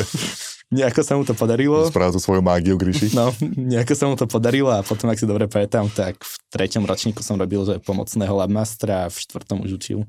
nejako 0.76 1.00
sa 1.00 1.16
mu 1.16 1.24
to 1.24 1.32
podarilo. 1.32 1.88
Spravil 1.88 2.12
tú 2.12 2.20
svoju 2.20 2.44
mágiu, 2.44 2.76
Gríši. 2.76 3.16
No, 3.16 3.32
nejako 3.56 3.94
sa 3.96 4.06
mu 4.12 4.20
to 4.20 4.28
podarilo 4.28 4.68
a 4.76 4.84
potom, 4.84 5.08
ak 5.08 5.16
si 5.16 5.24
dobre 5.24 5.48
pamätám, 5.48 5.88
tak 5.96 6.20
v 6.20 6.34
treťom 6.52 6.84
ročníku 6.84 7.24
som 7.24 7.40
robil, 7.40 7.64
že 7.64 7.80
pomocného 7.80 8.36
labmastra 8.36 9.08
a 9.08 9.12
v 9.12 9.16
štvrtom 9.16 9.64
už 9.64 9.80
učil. 9.80 10.00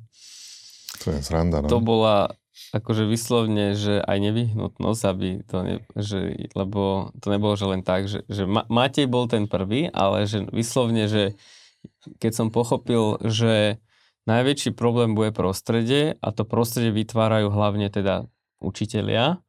To 1.07 1.15
je 1.15 1.23
sranda, 1.23 1.63
no. 1.63 1.71
To 1.71 1.79
bola 1.79 2.35
akože 2.75 3.07
vyslovne, 3.07 3.79
že 3.79 4.03
aj 4.03 4.19
nevyhnutnosť, 4.19 5.03
aby 5.07 5.29
to 5.47 5.57
ne, 5.63 5.75
že, 5.95 6.51
lebo 6.59 7.15
to 7.23 7.31
nebolo, 7.31 7.55
že 7.55 7.67
len 7.71 7.87
tak, 7.87 8.11
že, 8.11 8.27
že 8.27 8.49
Matej 8.49 9.07
bol 9.07 9.31
ten 9.31 9.47
prvý, 9.47 9.87
ale 9.95 10.27
že 10.27 10.43
vyslovne, 10.51 11.07
že 11.07 11.39
keď 12.19 12.33
som 12.33 12.49
pochopil, 12.55 13.19
že 13.23 13.83
najväčší 14.27 14.75
problém 14.75 15.15
bude 15.15 15.31
prostredie 15.31 16.19
a 16.19 16.29
to 16.35 16.43
prostredie 16.43 16.91
vytvárajú 16.93 17.49
hlavne 17.51 17.89
teda 17.89 18.27
učitelia, 18.59 19.41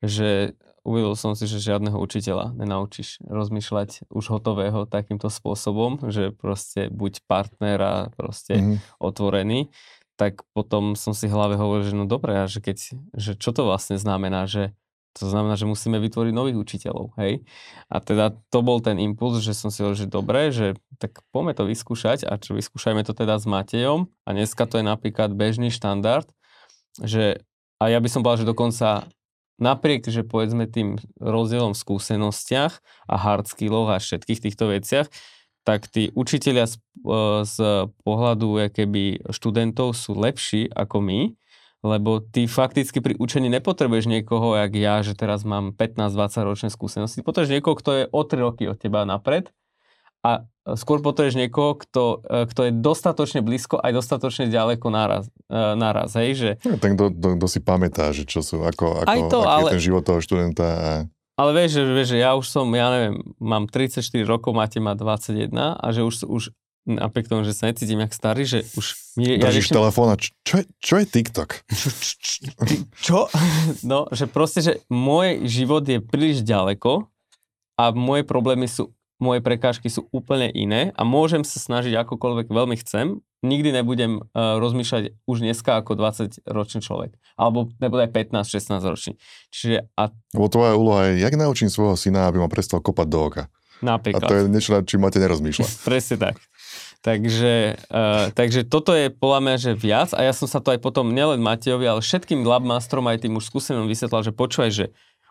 že 0.00 0.56
uvedol 0.84 1.16
som 1.16 1.32
si, 1.32 1.48
že 1.48 1.64
žiadneho 1.64 1.96
učiteľa 1.96 2.52
nenaučíš 2.56 3.24
rozmýšľať 3.24 4.12
už 4.12 4.24
hotového 4.28 4.84
takýmto 4.84 5.32
spôsobom, 5.32 6.12
že 6.12 6.30
proste 6.36 6.92
buď 6.92 7.24
partner 7.24 7.78
a 7.80 7.94
proste 8.12 8.60
mm. 8.60 8.76
otvorený, 9.00 9.72
tak 10.14 10.44
potom 10.52 10.94
som 10.94 11.16
si 11.16 11.26
v 11.26 11.34
hlave 11.34 11.56
hovoril, 11.56 11.88
že 11.88 11.96
no 11.96 12.06
dobré, 12.06 12.44
a 12.44 12.46
že 12.46 12.60
keď, 12.60 12.78
že 13.16 13.32
čo 13.34 13.50
to 13.50 13.66
vlastne 13.66 13.96
znamená, 13.98 14.46
že 14.46 14.76
to 15.14 15.30
znamená, 15.30 15.54
že 15.54 15.70
musíme 15.70 16.02
vytvoriť 16.02 16.32
nových 16.34 16.58
učiteľov, 16.58 17.14
hej. 17.22 17.46
A 17.86 18.02
teda 18.02 18.34
to 18.50 18.66
bol 18.66 18.82
ten 18.82 18.98
impuls, 18.98 19.38
že 19.38 19.54
som 19.54 19.70
si 19.70 19.80
hovoril, 19.80 20.02
že 20.02 20.10
dobre, 20.10 20.50
že 20.50 20.74
tak 20.98 21.22
poďme 21.30 21.54
to 21.54 21.64
vyskúšať 21.70 22.26
a 22.26 22.34
čo 22.34 22.58
vyskúšajme 22.58 23.06
to 23.06 23.14
teda 23.14 23.38
s 23.38 23.46
Matejom 23.46 24.10
a 24.26 24.28
dneska 24.34 24.66
to 24.66 24.82
je 24.82 24.84
napríklad 24.84 25.30
bežný 25.32 25.70
štandard, 25.70 26.26
že 26.98 27.42
a 27.78 27.90
ja 27.90 27.98
by 28.02 28.08
som 28.10 28.22
povedal, 28.22 28.46
že 28.46 28.50
dokonca 28.50 28.88
napriek, 29.58 30.06
že 30.10 30.26
povedzme 30.26 30.66
tým 30.66 30.98
rozdielom 31.22 31.74
v 31.74 31.82
skúsenostiach 31.82 32.72
a 33.06 33.14
hard 33.14 33.46
skilloch 33.46 33.90
a 33.90 34.02
všetkých 34.02 34.42
týchto 34.50 34.70
veciach, 34.70 35.06
tak 35.64 35.88
tí 35.88 36.12
učiteľia 36.12 36.68
z, 36.68 36.76
e, 36.76 37.46
z 37.46 37.56
pohľadu 38.04 38.68
keby 38.68 39.32
študentov 39.32 39.96
sú 39.96 40.12
lepší 40.12 40.68
ako 40.74 41.00
my, 41.00 41.20
lebo 41.84 42.24
ty 42.24 42.48
fakticky 42.48 43.04
pri 43.04 43.12
učení 43.20 43.52
nepotrebuješ 43.52 44.08
niekoho, 44.08 44.56
jak 44.56 44.72
ja, 44.72 45.04
že 45.04 45.12
teraz 45.12 45.44
mám 45.44 45.76
15-20 45.76 46.48
ročné 46.48 46.68
skúsenosti. 46.72 47.20
Potrebuješ 47.20 47.60
niekoho, 47.60 47.76
kto 47.76 47.90
je 47.92 48.04
o 48.08 48.20
3 48.24 48.40
roky 48.40 48.64
od 48.64 48.80
teba 48.80 49.04
napred 49.04 49.52
a 50.24 50.48
skôr 50.72 51.04
potrebuješ 51.04 51.36
niekoho, 51.36 51.76
kto, 51.76 52.24
e, 52.24 52.48
kto 52.48 52.60
je 52.64 52.72
dostatočne 52.72 53.44
blízko 53.44 53.76
aj 53.76 53.92
dostatočne 53.92 54.48
ďaleko 54.48 54.88
naraz, 54.88 55.28
e, 55.52 55.60
naraz 55.76 56.16
hej, 56.16 56.30
že... 56.32 56.50
Ja, 56.64 56.80
ten, 56.80 56.96
kto, 56.96 57.12
kto, 57.12 57.28
kto 57.36 57.46
si 57.52 57.60
pamätá, 57.60 58.08
že 58.16 58.24
čo 58.24 58.40
sú, 58.40 58.64
ako, 58.64 59.04
ako 59.04 59.12
aj 59.12 59.20
to, 59.28 59.38
aký 59.44 59.52
ale... 59.52 59.68
je 59.68 59.74
ten 59.76 59.84
život 59.84 60.02
toho 60.08 60.24
študenta 60.24 60.64
a... 60.64 60.90
Ale 61.34 61.50
vieš, 61.52 61.76
že, 61.76 61.82
vieš, 61.92 62.08
že 62.14 62.18
ja 62.22 62.32
už 62.38 62.46
som, 62.46 62.64
ja 62.72 62.88
neviem, 62.94 63.20
mám 63.42 63.68
34 63.68 64.00
rokov, 64.24 64.56
máte 64.56 64.80
ma 64.80 64.96
21 64.96 65.76
a 65.76 65.86
že 65.92 66.00
už, 66.00 66.24
už 66.24 66.42
napriek 66.84 67.28
tomu, 67.28 67.42
že 67.42 67.56
sa 67.56 67.68
necítim 67.68 68.00
jak 68.00 68.12
starý, 68.12 68.44
že 68.44 68.64
už... 68.76 69.16
Mi, 69.16 69.40
ja 69.40 69.50
telefón 69.50 70.12
a 70.12 70.16
čo, 70.20 70.30
čo, 70.44 70.54
je, 70.60 70.64
čo 70.78 70.94
je 71.00 71.04
TikTok? 71.08 71.50
Čo, 71.72 71.88
čo? 73.06 73.18
No, 73.82 74.06
že 74.12 74.28
proste, 74.28 74.60
že 74.60 74.72
môj 74.92 75.48
život 75.48 75.82
je 75.84 75.98
príliš 76.00 76.44
ďaleko 76.44 77.08
a 77.80 77.84
moje 77.96 78.22
problémy 78.28 78.68
sú, 78.68 78.92
moje 79.16 79.40
prekážky 79.40 79.88
sú 79.88 80.06
úplne 80.12 80.52
iné 80.52 80.92
a 80.94 81.02
môžem 81.02 81.42
sa 81.42 81.56
snažiť 81.56 81.96
akokoľvek 82.04 82.52
veľmi 82.52 82.76
chcem, 82.84 83.24
nikdy 83.44 83.76
nebudem 83.76 84.20
uh, 84.20 84.56
rozmýšľať 84.60 85.28
už 85.28 85.36
dneska 85.44 85.80
ako 85.80 86.00
20-ročný 86.00 86.80
človek. 86.80 87.16
Alebo 87.36 87.68
nebude 87.76 88.08
aj 88.08 88.12
15-16 88.32 88.92
ročný. 88.92 89.12
Čiže 89.52 89.88
a... 90.00 90.08
Lebo 90.32 90.48
tvoja 90.48 90.72
úloha 90.74 91.12
je, 91.12 91.20
jak 91.20 91.36
naučím 91.36 91.68
svojho 91.68 91.94
syna, 91.94 92.28
aby 92.28 92.40
ma 92.40 92.48
prestal 92.48 92.80
kopať 92.80 93.06
do 93.08 93.20
oka. 93.20 93.44
Napríklad. 93.84 94.24
A 94.24 94.28
to 94.30 94.34
je 94.40 94.42
niečo, 94.48 94.72
nad 94.72 94.88
čím 94.88 95.04
máte 95.04 95.20
nerozmýšľať. 95.20 95.70
Presne 95.88 96.16
tak. 96.16 96.34
Takže, 97.04 97.84
uh, 97.92 98.32
takže 98.32 98.64
toto 98.64 98.96
je 98.96 99.12
podľa 99.12 99.40
mňa, 99.44 99.56
že 99.60 99.72
viac 99.76 100.16
a 100.16 100.24
ja 100.24 100.32
som 100.32 100.48
sa 100.48 100.64
to 100.64 100.72
aj 100.72 100.80
potom 100.80 101.12
nielen 101.12 101.44
Matejovi, 101.44 101.84
ale 101.84 102.00
všetkým 102.00 102.48
labmasterom 102.48 103.04
aj 103.12 103.28
tým 103.28 103.36
už 103.36 103.44
skúsenom 103.44 103.84
vysvetlal, 103.84 104.24
že 104.24 104.32
počúvaj, 104.32 104.72
že 104.72 104.86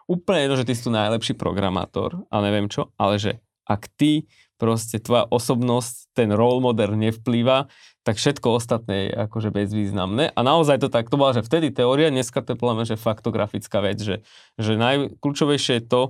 úplne 0.05 0.45
jedno, 0.45 0.55
že 0.61 0.69
ty 0.69 0.77
si 0.77 0.85
tu 0.85 0.93
najlepší 0.93 1.33
programátor 1.33 2.21
a 2.29 2.45
neviem 2.45 2.69
čo, 2.69 2.93
ale 2.93 3.17
že 3.17 3.41
ak 3.65 3.89
ty 3.97 4.29
proste 4.61 5.01
tvoja 5.01 5.25
osobnosť, 5.27 6.13
ten 6.13 6.29
role 6.29 6.61
model 6.61 6.93
nevplýva, 6.93 7.67
tak 8.05 8.21
všetko 8.21 8.47
ostatné 8.53 9.09
je 9.09 9.25
akože 9.27 9.49
bezvýznamné. 9.49 10.29
A 10.29 10.39
naozaj 10.45 10.77
to 10.77 10.93
tak, 10.93 11.09
to 11.09 11.17
bola, 11.17 11.33
že 11.33 11.41
vtedy 11.41 11.73
teória, 11.73 12.13
dneska 12.13 12.45
to 12.45 12.53
je 12.53 12.61
podľa 12.61 12.75
mňa, 12.77 12.85
že 12.93 13.01
faktografická 13.01 13.81
vec, 13.81 13.97
že, 13.97 14.21
že 14.61 14.77
najkľúčovejšie 14.77 15.81
je 15.81 15.83
to, 15.89 16.01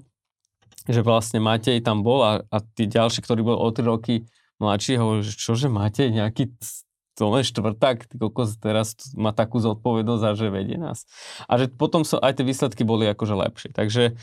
že 0.92 1.02
vlastne 1.02 1.40
Matej 1.40 1.80
tam 1.80 2.04
bol 2.04 2.20
a, 2.20 2.32
a 2.52 2.58
tí 2.76 2.84
ďalší, 2.86 3.24
ktorí 3.24 3.42
boli 3.42 3.56
o 3.56 3.70
3 3.72 3.80
roky 3.88 4.28
mladší 4.62 5.00
hovorí, 5.00 5.22
že 5.26 5.34
čože 5.38 5.72
máte 5.72 6.10
nejaký 6.10 6.54
to 7.14 7.30
len 7.30 7.46
štvrták, 7.46 8.10
ty 8.10 8.16
kokos 8.18 8.58
teraz 8.58 8.98
má 9.14 9.30
takú 9.32 9.62
zodpovednosť 9.62 10.24
a 10.26 10.32
že 10.34 10.48
vedie 10.50 10.78
nás. 10.82 11.06
A 11.46 11.62
že 11.62 11.70
potom 11.70 12.02
so, 12.02 12.18
aj 12.18 12.42
tie 12.42 12.46
výsledky 12.46 12.82
boli 12.82 13.06
akože 13.06 13.38
lepšie. 13.38 13.70
Takže, 13.70 14.18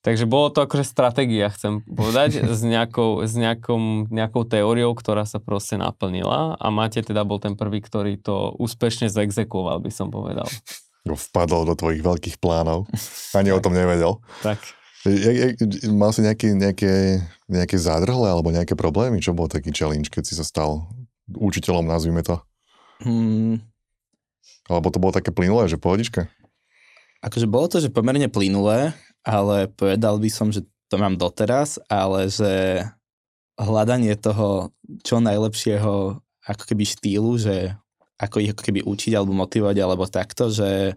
takže 0.00 0.24
bolo 0.24 0.48
to 0.48 0.64
akože 0.64 0.88
stratégia, 0.88 1.52
chcem 1.52 1.84
povedať, 1.84 2.40
s, 2.58 2.62
nejakou, 2.64 3.28
s 3.28 3.36
nejakou, 3.36 4.08
nejakou 4.08 4.48
teóriou, 4.48 4.96
ktorá 4.96 5.28
sa 5.28 5.36
proste 5.36 5.76
naplnila 5.76 6.56
a 6.56 6.66
máte 6.72 7.04
teda 7.04 7.28
bol 7.28 7.36
ten 7.36 7.60
prvý, 7.60 7.84
ktorý 7.84 8.16
to 8.16 8.56
úspešne 8.56 9.12
zexekoval, 9.12 9.84
by 9.84 9.92
som 9.92 10.08
povedal. 10.08 10.48
Vpadol 11.04 11.68
do 11.68 11.76
tvojich 11.76 12.00
veľkých 12.00 12.40
plánov. 12.40 12.88
Ani 13.36 13.52
o 13.52 13.60
tom 13.60 13.76
nevedel. 13.76 14.24
Tak. 14.40 14.56
Mal 15.92 16.10
si 16.16 16.20
nejaké, 16.24 16.56
nejaké, 16.56 17.20
nejaké 17.44 17.76
zádrhle 17.76 18.24
alebo 18.24 18.48
nejaké 18.48 18.72
problémy? 18.72 19.20
Čo 19.20 19.36
bol 19.36 19.52
taký 19.52 19.68
challenge, 19.68 20.08
keď 20.08 20.24
si 20.24 20.34
sa 20.34 20.44
stal 20.44 20.88
učiteľom, 21.28 21.84
nazvime 21.84 22.24
to? 22.24 22.40
Hmm. 23.04 23.60
Alebo 24.64 24.88
to 24.88 25.00
bolo 25.00 25.12
také 25.12 25.28
plynulé, 25.28 25.68
že 25.68 25.76
pohodička? 25.76 26.28
Akože 27.20 27.44
bolo 27.48 27.68
to, 27.68 27.80
že 27.84 27.92
pomerne 27.92 28.28
plynulé, 28.32 28.96
ale 29.24 29.68
povedal 29.72 30.16
by 30.20 30.28
som, 30.32 30.48
že 30.48 30.64
to 30.88 30.96
mám 30.96 31.16
doteraz, 31.20 31.80
ale 31.88 32.28
že 32.28 32.84
hľadanie 33.60 34.16
toho 34.16 34.72
čo 35.04 35.20
najlepšieho 35.20 36.20
ako 36.44 36.62
keby 36.68 36.84
štýlu, 36.84 37.40
že 37.40 37.72
ako 38.20 38.44
ich 38.44 38.52
ako 38.52 38.62
keby 38.62 38.80
učiť 38.84 39.12
alebo 39.16 39.32
motivovať 39.34 39.76
alebo 39.80 40.04
takto, 40.06 40.52
že 40.52 40.94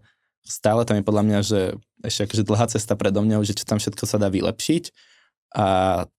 stále 0.48 0.88
tam 0.88 0.96
je 0.98 1.06
podľa 1.06 1.24
mňa, 1.28 1.40
že 1.44 1.60
ešte 2.08 2.32
akože 2.32 2.44
dlhá 2.48 2.66
cesta 2.72 2.96
predo 2.96 3.20
mňou, 3.20 3.44
že 3.44 3.54
čo 3.54 3.68
tam 3.68 3.78
všetko 3.78 4.04
sa 4.08 4.18
dá 4.18 4.32
vylepšiť. 4.32 4.96
A 5.56 5.66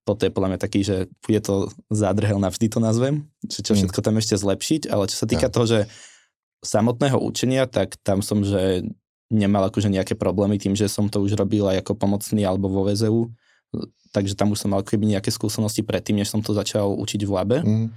toto 0.08 0.24
je 0.24 0.32
podľa 0.32 0.56
mňa 0.56 0.60
taký, 0.60 0.80
že 0.80 1.12
bude 1.20 1.40
to 1.44 1.68
zádrhel 1.92 2.40
navždy 2.40 2.72
to 2.72 2.80
nazvem, 2.80 3.28
že 3.44 3.60
čo 3.60 3.76
mm. 3.76 3.78
všetko 3.84 4.00
tam 4.00 4.16
ešte 4.16 4.40
zlepšiť, 4.40 4.82
ale 4.88 5.04
čo 5.04 5.16
sa 5.20 5.26
týka 5.28 5.48
ja. 5.48 5.52
toho, 5.52 5.66
že 5.68 5.80
samotného 6.64 7.20
učenia, 7.20 7.68
tak 7.68 8.00
tam 8.00 8.24
som, 8.24 8.40
že 8.40 8.88
nemal 9.28 9.68
akože 9.68 9.92
nejaké 9.92 10.16
problémy 10.16 10.56
tým, 10.56 10.72
že 10.72 10.88
som 10.88 11.12
to 11.12 11.20
už 11.20 11.36
robil 11.36 11.68
aj 11.68 11.84
ako 11.84 11.92
pomocný 12.00 12.40
alebo 12.40 12.72
vo 12.72 12.88
VZU, 12.88 13.28
takže 14.16 14.32
tam 14.32 14.56
už 14.56 14.64
som 14.64 14.72
mal 14.72 14.80
keby 14.80 15.12
nejaké 15.12 15.28
skúsenosti 15.28 15.84
predtým, 15.84 16.16
než 16.16 16.32
som 16.32 16.40
to 16.40 16.56
začal 16.56 16.96
učiť 16.96 17.20
v 17.28 17.30
labe. 17.30 17.58
Mm. 17.60 17.88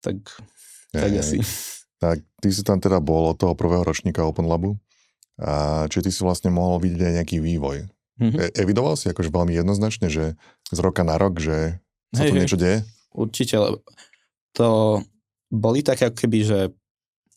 Tak 0.00 0.16
tak 0.92 1.12
asi. 1.16 1.40
Tak 1.96 2.20
ty 2.42 2.48
si 2.52 2.60
tam 2.66 2.82
teda 2.82 3.00
bol 3.00 3.32
od 3.32 3.38
toho 3.40 3.56
prvého 3.56 3.80
ročníka 3.80 4.26
Open 4.26 4.44
Labu. 4.44 4.76
A 5.40 5.84
či 5.88 6.04
ty 6.04 6.10
si 6.12 6.20
vlastne 6.20 6.52
mohol 6.52 6.82
vidieť 6.82 7.08
aj 7.08 7.14
nejaký 7.22 7.36
vývoj. 7.40 7.88
Mhm. 8.20 8.36
E- 8.38 8.54
evidoval 8.60 8.98
si 8.98 9.08
akože 9.08 9.32
veľmi 9.32 9.56
jednoznačne, 9.56 10.12
že 10.12 10.36
z 10.68 10.78
roka 10.82 11.02
na 11.02 11.16
rok, 11.16 11.40
že 11.40 11.80
sa 12.12 12.28
tu 12.28 12.36
niečo 12.36 12.60
deje? 12.60 12.84
Určite, 13.12 13.56
lebo 13.56 13.76
to 14.52 15.00
boli 15.48 15.80
také 15.80 16.12
ako 16.12 16.16
keby, 16.28 16.38
že 16.44 16.58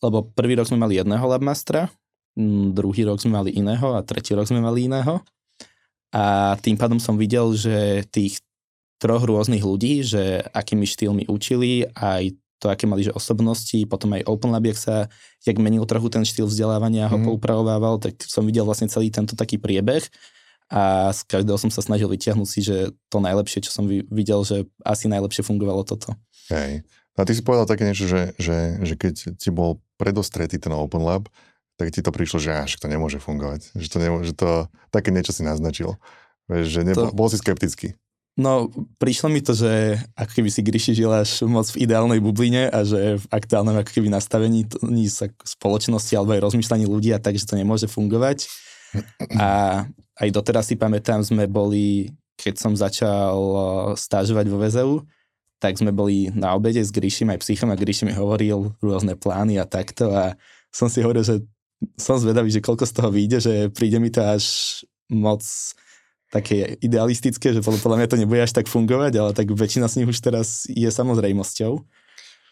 lebo 0.03 0.27
prvý 0.35 0.59
rok 0.59 0.67
sme 0.67 0.83
mali 0.83 0.99
jedného 0.99 1.23
labmastra, 1.23 1.87
druhý 2.75 3.07
rok 3.07 3.23
sme 3.23 3.39
mali 3.39 3.55
iného 3.55 3.95
a 3.95 4.03
tretí 4.03 4.35
rok 4.35 4.47
sme 4.47 4.59
mali 4.59 4.91
iného. 4.91 5.23
A 6.15 6.55
tým 6.59 6.79
pádom 6.79 6.99
som 6.99 7.19
videl, 7.19 7.51
že 7.55 8.07
tých 8.11 8.39
troch 8.99 9.23
rôznych 9.23 9.63
ľudí, 9.63 10.03
že 10.03 10.43
akými 10.55 10.87
štýlmi 10.87 11.23
učili, 11.27 11.87
aj 11.91 12.35
to, 12.57 12.67
aké 12.67 12.85
mali 12.85 13.01
že 13.01 13.11
osobnosti, 13.11 13.75
potom 13.85 14.11
aj 14.11 14.25
Open 14.25 14.49
Lab, 14.49 14.63
jak 14.63 14.77
sa, 14.77 14.95
jak 15.41 15.57
menil 15.57 15.83
trochu 15.83 16.07
ten 16.07 16.21
štýl 16.21 16.45
vzdelávania, 16.45 17.07
ho 17.07 17.17
Mhm. 17.17 17.25
poupravovával, 17.27 17.99
tak 17.99 18.17
som 18.21 18.43
videl 18.43 18.63
vlastne 18.63 18.87
celý 18.87 19.09
tento 19.09 19.33
taký 19.33 19.55
priebeh 19.55 20.07
a 20.65 21.11
z 21.11 21.19
každého 21.25 21.57
som 21.57 21.69
sa 21.69 21.79
snažil 21.79 22.07
vyťahnuť 22.07 22.47
si, 22.47 22.59
že 22.59 22.77
to 23.07 23.17
najlepšie, 23.19 23.61
čo 23.61 23.69
som 23.69 23.85
vi- 23.85 24.07
videl, 24.07 24.41
že 24.41 24.65
asi 24.81 25.05
najlepšie 25.05 25.43
fungovalo 25.43 25.83
toto. 25.83 26.17
Hej. 26.49 26.81
A 27.15 27.23
ty 27.23 27.31
si 27.31 27.39
povedal 27.39 27.63
také 27.63 27.83
niečo, 27.83 28.05
že, 28.05 28.35
že, 28.35 28.81
že 28.81 28.93
keď 28.93 29.13
ti 29.35 29.49
bol 29.49 29.79
predostretý 29.95 30.57
ten 30.57 30.71
Open 30.71 30.99
Lab, 30.99 31.29
tak 31.75 31.91
ti 31.91 31.99
to 31.99 32.09
prišlo, 32.09 32.39
že 32.39 32.51
až 32.57 32.75
to 32.75 32.87
nemôže 32.87 33.19
fungovať. 33.19 33.71
Že 33.73 33.87
to, 33.87 33.97
nemôže, 33.99 34.25
že 34.25 34.35
to 34.35 34.49
také 34.89 35.11
niečo 35.11 35.31
si 35.31 35.43
naznačil. 35.43 35.95
Že 36.47 36.79
nebol, 36.83 37.07
To- 37.07 37.15
bol 37.15 37.27
si 37.27 37.35
skeptický. 37.35 37.95
No, 38.35 38.67
prišlo 38.99 39.31
mi 39.31 39.39
to, 39.39 39.55
že 39.55 39.95
ako 40.11 40.31
keby 40.35 40.49
si 40.51 40.59
Gryši 40.59 40.91
žil 40.91 41.07
až 41.07 41.47
moc 41.47 41.71
v 41.71 41.87
ideálnej 41.87 42.19
bubline 42.19 42.67
a 42.67 42.83
že 42.83 43.15
v 43.15 43.25
aktuálnom 43.31 43.79
ako 43.79 43.95
keby 43.95 44.11
nastavení 44.11 44.67
sa 45.07 45.31
spoločnosti 45.31 46.11
alebo 46.19 46.35
aj 46.35 46.43
rozmýšľaní 46.43 46.83
ľudia, 46.83 47.23
takže 47.23 47.47
to 47.47 47.55
nemôže 47.55 47.87
fungovať. 47.87 48.51
A 49.39 49.83
aj 50.19 50.29
doteraz 50.35 50.67
si 50.67 50.75
pamätám, 50.75 51.23
sme 51.23 51.47
boli, 51.47 52.11
keď 52.35 52.59
som 52.59 52.75
začal 52.75 53.39
stážovať 53.95 54.45
vo 54.51 54.59
VZU, 54.59 54.95
tak 55.63 55.79
sme 55.79 55.95
boli 55.95 56.27
na 56.35 56.59
obede 56.59 56.83
s 56.83 56.91
Gryšim 56.91 57.31
aj 57.31 57.39
psychom 57.39 57.71
a 57.71 57.79
Gryši 57.79 58.03
mi 58.03 58.11
hovoril 58.11 58.75
rôzne 58.83 59.15
plány 59.15 59.63
a 59.63 59.65
takto 59.65 60.11
a 60.11 60.35
som 60.75 60.91
si 60.91 60.99
hovoril, 60.99 61.23
že 61.23 61.39
som 61.95 62.19
zvedavý, 62.19 62.51
že 62.51 62.59
koľko 62.59 62.83
z 62.83 62.93
toho 62.99 63.09
vyjde, 63.15 63.37
že 63.39 63.53
príde 63.71 63.95
mi 63.95 64.11
to 64.11 64.19
až 64.19 64.43
moc 65.07 65.39
také 66.33 66.77
idealistické, 66.81 67.53
že 67.53 67.61
podľa, 67.61 67.97
mňa 68.01 68.09
to 68.11 68.19
nebude 68.19 68.41
až 68.41 68.53
tak 68.53 68.65
fungovať, 68.65 69.13
ale 69.17 69.31
tak 69.31 69.51
väčšina 69.51 69.85
z 69.85 70.03
nich 70.03 70.09
už 70.09 70.19
teraz 70.19 70.65
je 70.65 70.89
samozrejmosťou. 70.89 71.73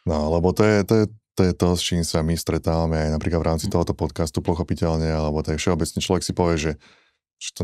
No, 0.04 0.18
lebo 0.36 0.52
to 0.52 0.64
je, 0.64 0.78
to 0.84 0.94
je, 0.94 1.06
to 1.34 1.42
je 1.48 1.54
to, 1.56 1.68
s 1.74 1.82
čím 1.82 2.02
sa 2.06 2.22
my 2.22 2.36
stretávame 2.38 3.00
aj 3.08 3.10
napríklad 3.16 3.42
v 3.42 3.50
rámci 3.56 3.66
tohoto 3.72 3.96
podcastu 3.98 4.44
pochopiteľne, 4.44 5.10
alebo 5.10 5.42
tak 5.42 5.58
všeobecne 5.58 6.00
človek 6.00 6.24
si 6.24 6.34
povie, 6.36 6.58
že, 6.60 6.72
že 7.42 7.50
to 7.56 7.62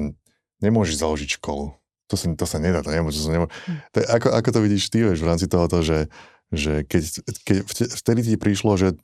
nemôžeš 0.63 1.03
založiť 1.03 1.29
školu. 1.37 1.75
To 2.09 2.15
sa, 2.17 2.25
to 2.33 2.45
sa 2.49 2.57
nedá, 2.57 2.81
to 2.81 2.89
nemôže. 2.89 3.21
To 3.21 3.29
sa 3.29 3.33
nemôže. 3.37 3.53
To 3.93 3.97
je, 4.01 4.05
ako, 4.09 4.27
ako 4.33 4.49
to 4.49 4.59
vidíš 4.65 4.89
ty, 4.89 5.05
vieš, 5.05 5.21
v 5.21 5.29
rámci 5.29 5.45
tohoto, 5.45 5.85
že, 5.85 6.09
že 6.49 6.81
keď, 6.89 7.03
keď 7.45 7.57
vte- 7.69 7.91
vtedy 7.93 8.19
ti 8.25 8.35
prišlo, 8.35 8.73
že 8.81 8.97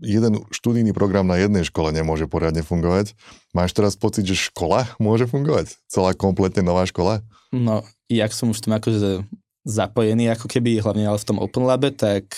jeden 0.00 0.42
študijný 0.48 0.96
program 0.96 1.28
na 1.28 1.36
jednej 1.36 1.62
škole 1.62 1.92
nemôže 1.92 2.24
poriadne 2.26 2.64
fungovať, 2.64 3.12
máš 3.52 3.76
teraz 3.76 3.94
pocit, 3.94 4.24
že 4.24 4.50
škola 4.50 4.88
môže 4.96 5.28
fungovať? 5.28 5.76
Celá 5.86 6.16
kompletne 6.16 6.64
nová 6.64 6.88
škola? 6.88 7.20
No, 7.52 7.84
jak 8.08 8.32
som 8.32 8.50
už 8.50 8.64
tam 8.64 8.80
akože 8.80 9.28
zapojený 9.68 10.32
ako 10.32 10.48
keby, 10.48 10.80
hlavne 10.80 11.04
ale 11.04 11.20
v 11.20 11.28
tom 11.28 11.38
Open 11.38 11.68
Labe, 11.68 11.92
tak 11.92 12.32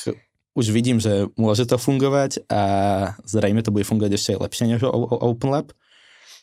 už 0.52 0.68
vidím, 0.68 1.00
že 1.00 1.30
môže 1.38 1.64
to 1.64 1.80
fungovať 1.80 2.44
a 2.50 2.62
zrejme 3.24 3.64
to 3.64 3.72
bude 3.72 3.88
fungovať 3.88 4.12
ešte 4.18 4.32
lepšie 4.36 4.68
než 4.68 4.84
Open 4.84 5.48
Lab. 5.48 5.72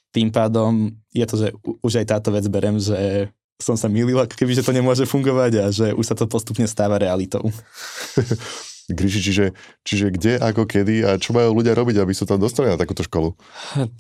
Tým 0.09 0.33
pádom 0.33 0.97
je 1.13 1.25
to, 1.29 1.35
že 1.38 1.47
už 1.85 2.01
aj 2.01 2.17
táto 2.17 2.33
vec 2.33 2.41
berem, 2.49 2.81
že 2.81 3.29
som 3.59 3.75
sa 3.75 3.91
milil, 3.91 4.17
ako 4.17 4.33
keby, 4.33 4.55
že 4.55 4.65
to 4.65 4.73
nemôže 4.73 5.05
fungovať 5.05 5.51
a 5.61 5.65
že 5.69 5.91
už 5.93 6.05
sa 6.08 6.15
to 6.15 6.25
postupne 6.25 6.65
stáva 6.65 6.97
realitou. 6.97 7.43
Gríši, 8.89 9.19
čiže, 9.21 9.45
čiže 9.86 10.10
kde, 10.10 10.41
ako, 10.41 10.65
kedy 10.65 11.06
a 11.06 11.21
čo 11.21 11.38
majú 11.38 11.62
ľudia 11.62 11.78
robiť, 11.78 12.02
aby 12.02 12.13
sa 12.17 12.25
tam 12.25 12.41
dostali 12.41 12.73
na 12.73 12.78
takúto 12.78 13.06
školu? 13.06 13.38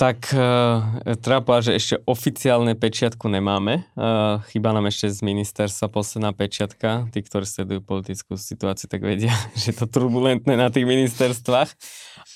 Tak 0.01 0.33
treba 1.21 1.41
povedať, 1.45 1.73
že 1.73 1.77
ešte 1.77 1.95
oficiálne 2.09 2.73
pečiatku 2.73 3.29
nemáme. 3.29 3.85
Uh, 3.93 4.41
chýba 4.49 4.73
nám 4.73 4.89
ešte 4.89 5.13
z 5.13 5.19
ministerstva 5.21 5.87
posledná 5.93 6.33
pečiatka. 6.33 7.05
Tí, 7.13 7.19
ktorí 7.21 7.45
sledujú 7.45 7.85
politickú 7.85 8.33
situáciu, 8.39 8.89
tak 8.89 9.05
vedia, 9.05 9.33
že 9.59 9.71
je 9.71 9.75
to 9.77 9.85
turbulentné 9.85 10.57
na 10.57 10.73
tých 10.73 10.89
ministerstvách. 10.89 11.69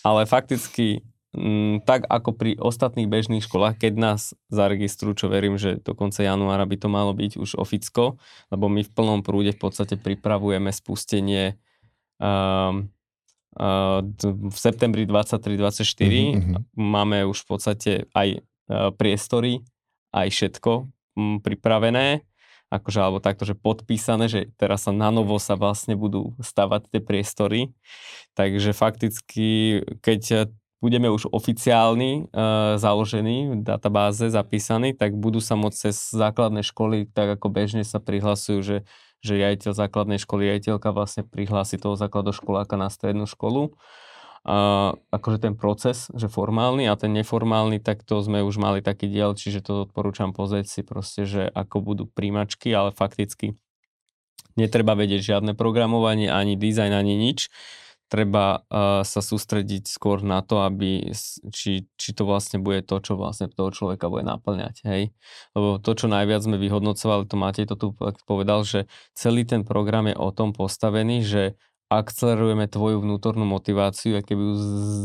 Ale 0.05 0.27
fakticky, 0.29 1.01
m, 1.33 1.81
tak 1.83 2.05
ako 2.05 2.35
pri 2.35 2.59
ostatných 2.59 3.09
bežných 3.09 3.45
školách, 3.45 3.79
keď 3.79 3.93
nás 3.97 4.21
zaregistrujú, 4.51 5.25
čo 5.25 5.27
verím, 5.31 5.57
že 5.57 5.81
do 5.81 5.97
konca 5.97 6.21
januára 6.21 6.67
by 6.67 6.77
to 6.77 6.87
malo 6.91 7.15
byť 7.15 7.39
už 7.39 7.57
oficko, 7.57 8.21
lebo 8.53 8.69
my 8.69 8.85
v 8.85 8.91
plnom 8.93 9.21
prúde 9.25 9.55
v 9.55 9.61
podstate 9.61 9.97
pripravujeme 9.97 10.69
spustenie 10.69 11.57
v 14.23 14.57
septembri 14.57 15.05
23-24 15.05 15.93
Mhm, 16.33 16.37
mhm. 16.37 16.59
máme 16.73 17.25
už 17.29 17.45
v 17.45 17.47
podstate 17.47 17.91
aj 18.17 18.41
uh, 18.41 18.89
priestory, 18.93 19.61
aj 20.13 20.29
všetko 20.29 20.89
pripravené, 21.45 22.25
akože 22.73 22.97
alebo 22.97 23.21
takto, 23.21 23.45
že 23.45 23.53
podpísané, 23.53 24.25
že 24.25 24.49
teraz 24.57 24.89
sa 24.89 24.91
na 24.93 25.13
novo 25.13 25.37
sa 25.37 25.53
vlastne 25.53 25.93
budú 25.93 26.33
stavať 26.41 26.89
tie 26.89 27.01
priestory. 27.05 27.69
Takže 28.33 28.73
fakticky, 28.73 29.81
keď 30.01 30.21
uh, 30.33 30.39
budeme 30.81 31.13
už 31.13 31.29
oficiálni, 31.29 32.33
uh, 32.33 32.81
založení 32.81 33.53
v 33.53 33.61
databáze, 33.61 34.33
zapísaní, 34.33 34.97
tak 34.97 35.13
budú 35.13 35.37
sa 35.37 35.53
môcť 35.53 35.77
cez 35.77 36.09
základné 36.09 36.65
školy, 36.65 37.05
tak 37.13 37.37
ako 37.37 37.53
bežne 37.53 37.85
sa 37.85 38.01
prihlasujú, 38.01 38.59
že 38.65 38.77
že 39.23 39.39
riaditeľ 39.39 39.71
základnej 39.71 40.19
školy, 40.19 40.51
riaditeľka 40.51 40.91
vlastne 40.91 41.23
prihlási 41.23 41.79
toho 41.79 41.95
základoškoláka 41.95 42.75
na 42.75 42.91
strednú 42.91 43.23
školu. 43.23 43.73
A 44.43 44.91
akože 45.15 45.39
ten 45.39 45.55
proces, 45.55 46.11
že 46.11 46.27
formálny 46.27 46.91
a 46.91 46.99
ten 46.99 47.15
neformálny, 47.15 47.79
tak 47.79 48.03
to 48.03 48.19
sme 48.19 48.43
už 48.43 48.59
mali 48.59 48.83
taký 48.83 49.07
diel, 49.07 49.31
čiže 49.39 49.63
to 49.63 49.87
odporúčam 49.87 50.35
pozrieť 50.35 50.67
si 50.67 50.81
proste, 50.83 51.23
že 51.23 51.47
ako 51.47 51.79
budú 51.79 52.03
príjmačky, 52.11 52.75
ale 52.75 52.91
fakticky 52.91 53.55
netreba 54.59 54.99
vedieť 54.99 55.39
žiadne 55.39 55.55
programovanie, 55.55 56.27
ani 56.27 56.59
dizajn, 56.59 56.91
ani 56.91 57.15
nič. 57.15 57.47
Treba 58.13 58.61
uh, 58.61 59.01
sa 59.01 59.21
sústrediť 59.25 59.89
skôr 59.89 60.21
na 60.21 60.45
to, 60.45 60.61
aby, 60.61 61.09
či, 61.49 61.89
či 61.97 62.09
to 62.13 62.29
vlastne 62.29 62.61
bude 62.61 62.85
to, 62.85 63.01
čo 63.01 63.17
vlastne 63.17 63.49
toho 63.49 63.73
človeka 63.73 64.05
bude 64.05 64.21
naplňať, 64.21 64.85
hej. 64.85 65.09
Lebo 65.57 65.81
to, 65.81 65.97
čo 65.97 66.05
najviac 66.05 66.45
sme 66.45 66.61
vyhodnocovali, 66.61 67.25
to 67.25 67.35
Matej 67.41 67.65
to 67.65 67.75
tu 67.75 67.97
povedal, 68.29 68.61
že 68.61 68.85
celý 69.17 69.49
ten 69.49 69.65
program 69.65 70.05
je 70.05 70.13
o 70.13 70.29
tom 70.29 70.53
postavený, 70.53 71.25
že 71.25 71.57
akcelerujeme 71.89 72.65
tvoju 72.69 73.01
vnútornú 73.01 73.45
motiváciu, 73.45 74.17
a 74.17 74.25
keby 74.25 74.41
ju 74.41 74.55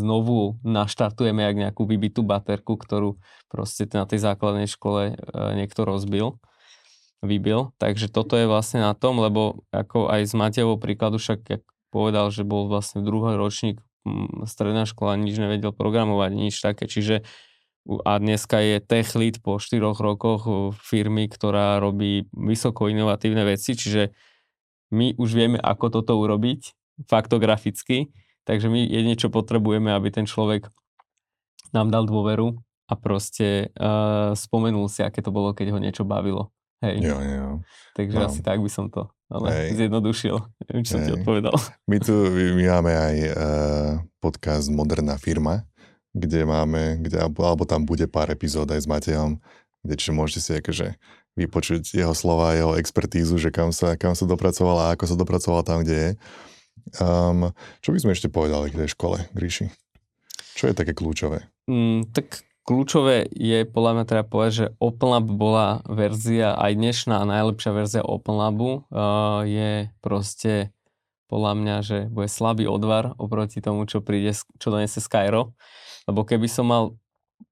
znovu 0.05 0.57
naštartujeme 0.65 1.45
jak 1.45 1.57
nejakú 1.57 1.83
vybitú 1.85 2.25
baterku, 2.25 2.77
ktorú 2.77 3.21
proste 3.53 3.89
na 3.93 4.09
tej 4.09 4.25
základnej 4.25 4.69
škole 4.69 5.13
e, 5.13 5.15
niekto 5.57 5.85
rozbil, 5.85 6.41
vybil. 7.21 7.75
Takže 7.77 8.09
toto 8.09 8.39
je 8.39 8.49
vlastne 8.49 8.81
na 8.81 8.95
tom, 8.97 9.21
lebo 9.21 9.65
ako 9.75 10.09
aj 10.09 10.21
z 10.29 10.35
Matejovho 10.39 10.79
príkladu 10.81 11.21
však 11.21 11.61
povedal, 11.89 12.29
že 12.33 12.45
bol 12.45 12.69
vlastne 12.69 13.01
druhý 13.01 13.37
ročník 13.37 13.81
mm, 14.05 14.45
stredná 14.45 14.85
škola, 14.85 15.21
nič 15.21 15.37
nevedel 15.37 15.73
programovať, 15.73 16.31
nič 16.37 16.61
také, 16.61 16.89
čiže 16.89 17.25
a 17.89 18.21
dneska 18.21 18.61
je 18.61 18.85
tech 18.85 19.17
lead 19.17 19.41
po 19.41 19.57
4 19.57 19.81
rokoch 19.81 20.45
firmy, 20.77 21.25
ktorá 21.25 21.81
robí 21.81 22.29
vysoko 22.37 22.93
inovatívne 22.93 23.49
veci, 23.49 23.73
čiže 23.73 24.13
my 24.93 25.17
už 25.17 25.31
vieme, 25.33 25.57
ako 25.57 26.01
toto 26.01 26.21
urobiť 26.21 26.77
faktograficky, 27.09 28.13
takže 28.45 28.69
my 28.69 28.85
jedine, 28.85 29.17
čo 29.17 29.33
potrebujeme, 29.33 29.89
aby 29.89 30.13
ten 30.13 30.29
človek 30.29 30.69
nám 31.73 31.89
dal 31.89 32.05
dôveru 32.05 32.61
a 32.89 32.95
proste 32.97 33.73
uh, 33.77 34.33
spomenul 34.37 34.89
si, 34.93 35.01
aké 35.01 35.25
to 35.25 35.33
bolo, 35.33 35.57
keď 35.57 35.77
ho 35.77 35.79
niečo 35.81 36.05
bavilo. 36.05 36.53
Hej, 36.85 37.09
Jo, 37.09 37.19
jo. 37.21 37.49
takže 37.97 38.17
no. 38.21 38.27
asi 38.29 38.41
tak 38.45 38.61
by 38.61 38.71
som 38.71 38.87
to 38.93 39.11
ale 39.29 39.47
Hej. 39.53 39.69
zjednodušil. 39.85 40.37
Neviem, 40.69 40.85
čo 40.85 40.93
som 40.97 41.01
ti 41.05 41.13
odpovedal. 41.13 41.57
My 41.85 41.97
tu 42.01 42.13
my 42.33 42.65
máme 42.65 42.93
aj 42.93 43.17
uh, 43.29 43.93
podcast 44.19 44.73
Moderná 44.73 45.21
firma, 45.21 45.69
kde 46.17 46.49
máme, 46.49 47.05
kde, 47.05 47.21
alebo 47.21 47.69
tam 47.69 47.85
bude 47.85 48.09
pár 48.09 48.33
epizód 48.33 48.73
aj 48.73 48.85
s 48.85 48.89
Matejom, 48.89 49.37
kde 49.85 49.95
čiže 49.95 50.13
môžete 50.17 50.41
si 50.41 50.53
akože 50.59 50.87
vypočuť 51.39 51.95
jeho 51.95 52.17
slova, 52.17 52.59
jeho 52.59 52.75
expertízu, 52.75 53.39
že 53.39 53.55
kam 53.55 53.71
sa, 53.71 53.95
kam 53.95 54.19
sa 54.19 54.27
dopracovala 54.27 54.91
a 54.91 54.93
ako 54.99 55.05
sa 55.07 55.17
dopracovala 55.17 55.63
tam, 55.63 55.87
kde 55.87 55.95
je. 55.95 56.11
Um, 56.99 57.53
čo 57.85 57.95
by 57.95 57.99
sme 58.01 58.11
ešte 58.17 58.33
povedali 58.33 58.73
k 58.73 58.81
tej 58.83 58.91
škole, 58.97 59.23
Gríši? 59.37 59.71
Čo 60.59 60.73
je 60.73 60.75
také 60.75 60.97
kľúčové? 60.97 61.47
Mm, 61.71 62.11
tak 62.11 62.43
kľúčové 62.69 63.25
je 63.33 63.65
podľa 63.65 63.93
mňa 63.97 64.05
treba 64.05 64.25
povedať, 64.29 64.53
že 64.53 64.67
OpenLab 64.77 65.25
bola 65.25 65.81
verzia, 65.89 66.53
aj 66.53 66.77
dnešná 66.77 67.25
najlepšia 67.25 67.73
verzia 67.73 68.03
OpenLabu 68.05 68.85
uh, 68.93 69.41
je 69.49 69.89
proste 70.05 70.69
podľa 71.33 71.53
mňa, 71.57 71.77
že 71.81 71.99
bude 72.13 72.29
slabý 72.29 72.69
odvar 72.69 73.17
oproti 73.17 73.65
tomu, 73.65 73.89
čo 73.89 74.05
príde, 74.05 74.37
čo 74.61 74.69
donese 74.69 75.01
Skyro. 75.01 75.57
Lebo 76.05 76.29
keby 76.29 76.45
som 76.45 76.69
mal 76.69 76.85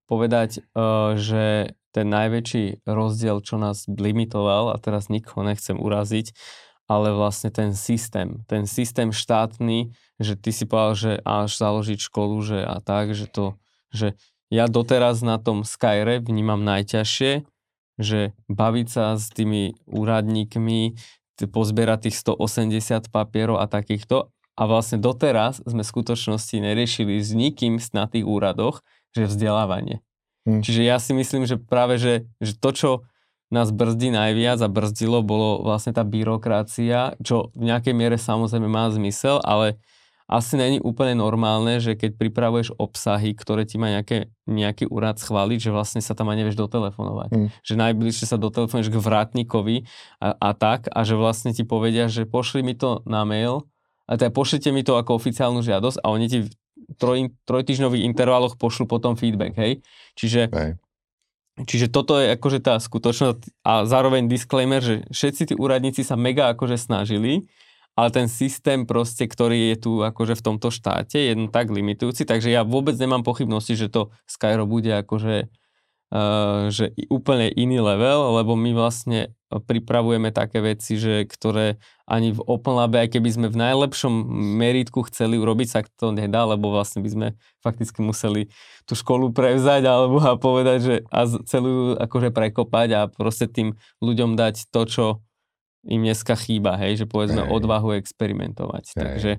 povedať, 0.05 0.61
uh, 0.77 1.17
že 1.17 1.73
ten 1.97 2.13
najväčší 2.13 2.85
rozdiel, 2.85 3.41
čo 3.41 3.57
nás 3.57 3.89
limitoval, 3.89 4.69
a 4.69 4.77
teraz 4.77 5.09
nikoho 5.09 5.49
nechcem 5.49 5.81
uraziť, 5.81 6.37
ale 6.93 7.17
vlastne 7.17 7.49
ten 7.49 7.73
systém, 7.73 8.45
ten 8.45 8.69
systém 8.69 9.17
štátny, 9.17 9.97
že 10.21 10.37
ty 10.37 10.53
si 10.53 10.69
povedal, 10.69 10.93
že 10.93 11.13
až 11.25 11.57
založiť 11.57 11.99
školu, 12.05 12.37
že 12.45 12.59
a 12.61 12.85
tak, 12.85 13.17
že 13.17 13.33
to, 13.33 13.57
že 13.97 14.13
ja 14.51 14.71
doteraz 14.71 15.23
na 15.27 15.43
tom 15.43 15.67
Skyre 15.67 16.23
vnímam 16.23 16.63
najťažšie, 16.63 17.43
že 17.97 18.37
baviť 18.47 18.87
sa 18.87 19.17
s 19.17 19.33
tými 19.33 19.75
úradníkmi, 19.89 20.95
pozbierať 21.45 22.09
tých 22.09 22.17
180 22.25 23.13
papierov 23.13 23.61
a 23.61 23.69
takýchto. 23.69 24.33
A 24.57 24.63
vlastne 24.65 24.97
doteraz 24.97 25.61
sme 25.69 25.85
v 25.85 25.93
skutočnosti 25.93 26.57
neriešili 26.57 27.21
s 27.21 27.37
nikým 27.37 27.77
na 27.93 28.09
tých 28.09 28.25
úradoch, 28.25 28.81
že 29.13 29.29
vzdelávanie. 29.29 30.01
Hmm. 30.49 30.65
Čiže 30.65 30.81
ja 30.81 30.97
si 30.97 31.13
myslím, 31.13 31.45
že 31.45 31.61
práve, 31.61 32.01
že, 32.01 32.25
že 32.41 32.57
to, 32.57 32.71
čo 32.73 32.91
nás 33.53 33.69
brzdí 33.69 34.09
najviac 34.11 34.65
a 34.65 34.73
brzdilo, 34.73 35.21
bolo 35.21 35.61
vlastne 35.61 35.93
tá 35.93 36.03
byrokracia, 36.09 37.21
čo 37.21 37.53
v 37.53 37.69
nejakej 37.69 37.95
miere 37.95 38.17
samozrejme 38.17 38.67
má 38.67 38.89
zmysel, 38.89 39.45
ale 39.45 39.77
asi 40.27 40.59
není 40.59 40.83
úplne 40.83 41.15
normálne, 41.15 41.79
že 41.79 41.95
keď 41.95 42.19
pripravuješ 42.19 42.75
obsahy, 42.83 43.31
ktoré 43.31 43.63
ti 43.63 43.79
má 43.79 43.95
nejaké, 43.95 44.35
nejaký 44.51 44.91
úrad 44.91 45.23
schváliť, 45.23 45.71
že 45.71 45.71
vlastne 45.71 46.03
sa 46.03 46.19
tam 46.19 46.35
aj 46.35 46.43
nevieš 46.43 46.59
dotelefonovať. 46.59 47.31
Mm. 47.31 47.49
Že 47.63 47.75
najbližšie 47.79 48.27
sa 48.27 48.37
dotelefonuješ 48.37 48.91
k 48.91 48.99
vrátnikovi 48.99 49.77
a, 50.19 50.35
a 50.35 50.51
tak 50.59 50.91
a 50.91 51.07
že 51.07 51.15
vlastne 51.15 51.55
ti 51.55 51.63
povedia, 51.63 52.11
že 52.11 52.27
pošli 52.27 52.67
mi 52.67 52.75
to 52.75 53.07
na 53.07 53.23
mail 53.23 53.71
a 54.11 54.19
teda 54.19 54.35
pošlite 54.35 54.75
mi 54.75 54.83
to 54.83 54.99
ako 54.99 55.15
oficiálnu 55.15 55.63
žiadosť 55.63 56.03
a 56.03 56.07
oni 56.11 56.27
ti 56.27 56.39
v 56.43 56.51
troj, 56.99 57.31
trojtyžňových 57.47 58.03
intervaloch 58.03 58.59
pošlu 58.59 58.91
potom 58.91 59.15
feedback, 59.15 59.55
hej? 59.55 59.79
Čiže 60.19 60.51
hej. 60.51 60.75
Čiže 61.57 61.89
toto 61.89 62.21
je 62.21 62.37
akože 62.37 62.61
tá 62.61 62.77
skutočnosť 62.77 63.65
a 63.65 63.89
zároveň 63.89 64.29
disclaimer, 64.29 64.85
že 64.85 65.09
všetci 65.09 65.43
tí 65.49 65.55
úradníci 65.57 66.05
sa 66.05 66.13
mega 66.13 66.53
akože 66.53 66.77
snažili, 66.77 67.49
ale 67.97 68.13
ten 68.13 68.29
systém 68.29 68.85
proste, 68.85 69.25
ktorý 69.25 69.73
je 69.73 69.77
tu 69.81 69.93
akože 70.05 70.37
v 70.37 70.45
tomto 70.45 70.69
štáte, 70.69 71.17
je 71.17 71.35
tak 71.49 71.73
limitujúci, 71.73 72.29
takže 72.29 72.53
ja 72.53 72.61
vôbec 72.61 72.93
nemám 73.01 73.25
pochybnosti, 73.25 73.73
že 73.73 73.89
to 73.89 74.13
Skyro 74.29 74.69
bude 74.69 74.93
akože 74.93 75.49
uh, 76.13 76.69
že 76.69 76.93
úplne 77.09 77.49
iný 77.49 77.81
level, 77.81 78.37
lebo 78.37 78.53
my 78.53 78.77
vlastne 78.77 79.33
pripravujeme 79.47 80.35
také 80.35 80.59
veci, 80.59 80.99
že 80.99 81.23
ktoré 81.25 81.79
ani 82.05 82.35
v 82.35 82.43
OpenLabe, 82.43 83.07
aj 83.07 83.15
keby 83.15 83.29
sme 83.31 83.47
v 83.49 83.61
najlepšom 83.63 84.13
meritku 84.59 85.07
chceli 85.07 85.39
urobiť, 85.39 85.69
sa 85.71 85.81
to 85.87 86.11
nedá, 86.11 86.43
lebo 86.43 86.75
vlastne 86.75 87.01
by 87.01 87.11
sme 87.11 87.27
fakticky 87.63 88.03
museli 88.03 88.51
tú 88.85 88.99
školu 88.99 89.31
prevzať 89.31 89.87
alebo 89.87 90.19
a 90.21 90.35
povedať, 90.35 90.79
že 90.83 90.95
a 91.09 91.31
celú 91.47 91.95
akože 91.95 92.35
prekopať 92.35 92.89
a 92.93 93.01
proste 93.07 93.47
tým 93.47 93.79
ľuďom 94.03 94.35
dať 94.35 94.69
to, 94.69 94.83
čo 94.85 95.05
im 95.87 96.01
dneska 96.03 96.35
chýba, 96.35 96.75
hej, 96.77 97.03
že 97.03 97.07
povedzme 97.07 97.47
hej. 97.47 97.51
odvahu 97.51 97.97
experimentovať. 97.97 98.85
Hej. 98.93 98.99
Takže, 98.99 99.33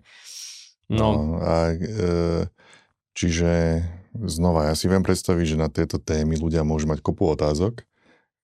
no. 0.92 1.08
no 1.14 1.44
a, 1.44 1.76
e, 1.76 2.48
čiže 3.14 3.84
znova, 4.16 4.72
ja 4.72 4.74
si 4.74 4.88
viem 4.88 5.04
predstaviť, 5.04 5.46
že 5.46 5.58
na 5.60 5.70
tieto 5.70 6.00
témy 6.00 6.40
ľudia 6.40 6.64
môžu 6.64 6.90
mať 6.90 7.04
kopu 7.04 7.28
otázok. 7.36 7.84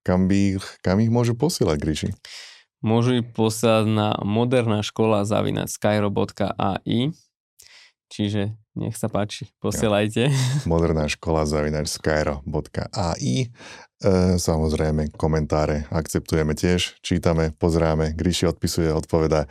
Kam, 0.04 0.28
by, 0.28 0.60
kam 0.84 1.00
ich 1.00 1.08
môžu 1.08 1.34
posielať, 1.34 1.78
Gríši? 1.80 2.10
Môžu 2.84 3.24
ich 3.24 3.28
posielať 3.32 3.88
na 3.88 4.10
moderná 4.28 4.84
škola 4.84 5.24
zavinať 5.24 5.72
skyro.ai 5.72 7.16
Čiže 8.14 8.54
nech 8.74 8.98
sa 8.98 9.10
páči, 9.10 9.50
posielajte. 9.62 10.34
Moderná 10.70 11.06
škola 11.06 11.46
zavinač 11.46 11.94
skyro.ai 11.94 13.36
e, 13.38 13.48
Samozrejme, 14.38 15.14
komentáre 15.14 15.86
akceptujeme 15.94 16.58
tiež, 16.58 16.98
čítame, 17.06 17.54
pozráme, 17.58 18.18
Gríši 18.18 18.50
odpisuje, 18.50 18.90
odpoveda. 18.90 19.46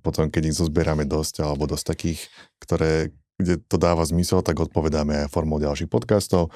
Potom, 0.00 0.32
keď 0.32 0.48
ich 0.48 0.56
zozbierame 0.56 1.04
dosť, 1.04 1.44
alebo 1.44 1.68
dosť 1.68 1.84
takých, 1.92 2.20
ktoré, 2.56 3.12
kde 3.36 3.60
to 3.60 3.76
dáva 3.76 4.00
zmysel, 4.08 4.40
tak 4.40 4.56
odpovedáme 4.56 5.28
aj 5.28 5.32
formou 5.32 5.60
ďalších 5.60 5.92
podcastov. 5.92 6.48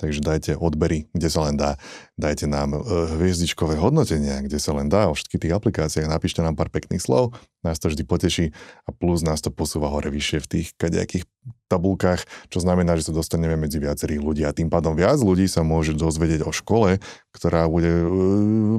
Takže 0.00 0.24
dajte 0.24 0.52
odbery, 0.56 1.12
kde 1.12 1.28
sa 1.28 1.44
len 1.44 1.60
dá. 1.60 1.76
Dajte 2.16 2.48
nám 2.48 2.72
e, 2.72 2.80
hviezdičkové 3.20 3.76
hodnotenia, 3.76 4.40
kde 4.40 4.56
sa 4.56 4.72
len 4.72 4.88
dá 4.88 5.12
o 5.12 5.14
všetkých 5.14 5.44
tých 5.44 5.54
aplikáciách. 5.60 6.08
Napíšte 6.08 6.40
nám 6.40 6.56
pár 6.56 6.72
pekných 6.72 7.04
slov, 7.04 7.36
nás 7.60 7.76
to 7.76 7.92
vždy 7.92 8.08
poteší 8.08 8.46
a 8.88 8.96
plus 8.96 9.20
nás 9.20 9.44
to 9.44 9.52
posúva 9.52 9.92
hore 9.92 10.08
vyššie 10.08 10.40
v 10.40 10.48
tých 10.48 10.66
kadejakých 10.80 11.28
tabulkách, 11.68 12.24
čo 12.48 12.64
znamená, 12.64 12.96
že 12.96 13.12
sa 13.12 13.12
dostaneme 13.12 13.60
medzi 13.60 13.76
viacerých 13.76 14.20
ľudí 14.24 14.42
a 14.48 14.56
tým 14.56 14.72
pádom 14.72 14.96
viac 14.96 15.20
ľudí 15.20 15.44
sa 15.44 15.60
môže 15.60 15.92
dozvedieť 15.92 16.48
o 16.48 16.52
škole, 16.52 16.96
ktorá 17.36 17.68
bude 17.68 17.92
e, 17.92 18.06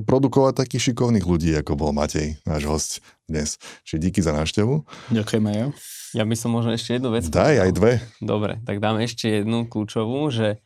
produkovať 0.01 0.65
takých 0.65 0.89
šikovných 0.89 1.25
ľudí, 1.29 1.53
ako 1.53 1.77
bol 1.77 1.93
Matej, 1.93 2.41
náš 2.49 2.65
host 2.65 2.91
dnes. 3.29 3.61
Čiže 3.85 4.09
díky 4.09 4.19
za 4.25 4.33
návštevu. 4.33 4.89
Ďakujeme, 5.13 5.51
jo. 5.53 5.67
Ja 6.11 6.27
by 6.27 6.35
som 6.35 6.51
možno 6.51 6.75
ešte 6.75 6.99
jednu 6.99 7.15
vec... 7.15 7.29
Daj 7.29 7.55
aj 7.61 7.71
dve. 7.71 8.03
Dobre, 8.19 8.59
tak 8.67 8.83
dáme 8.83 9.07
ešte 9.07 9.31
jednu 9.31 9.69
kľúčovú, 9.69 10.27
že 10.27 10.59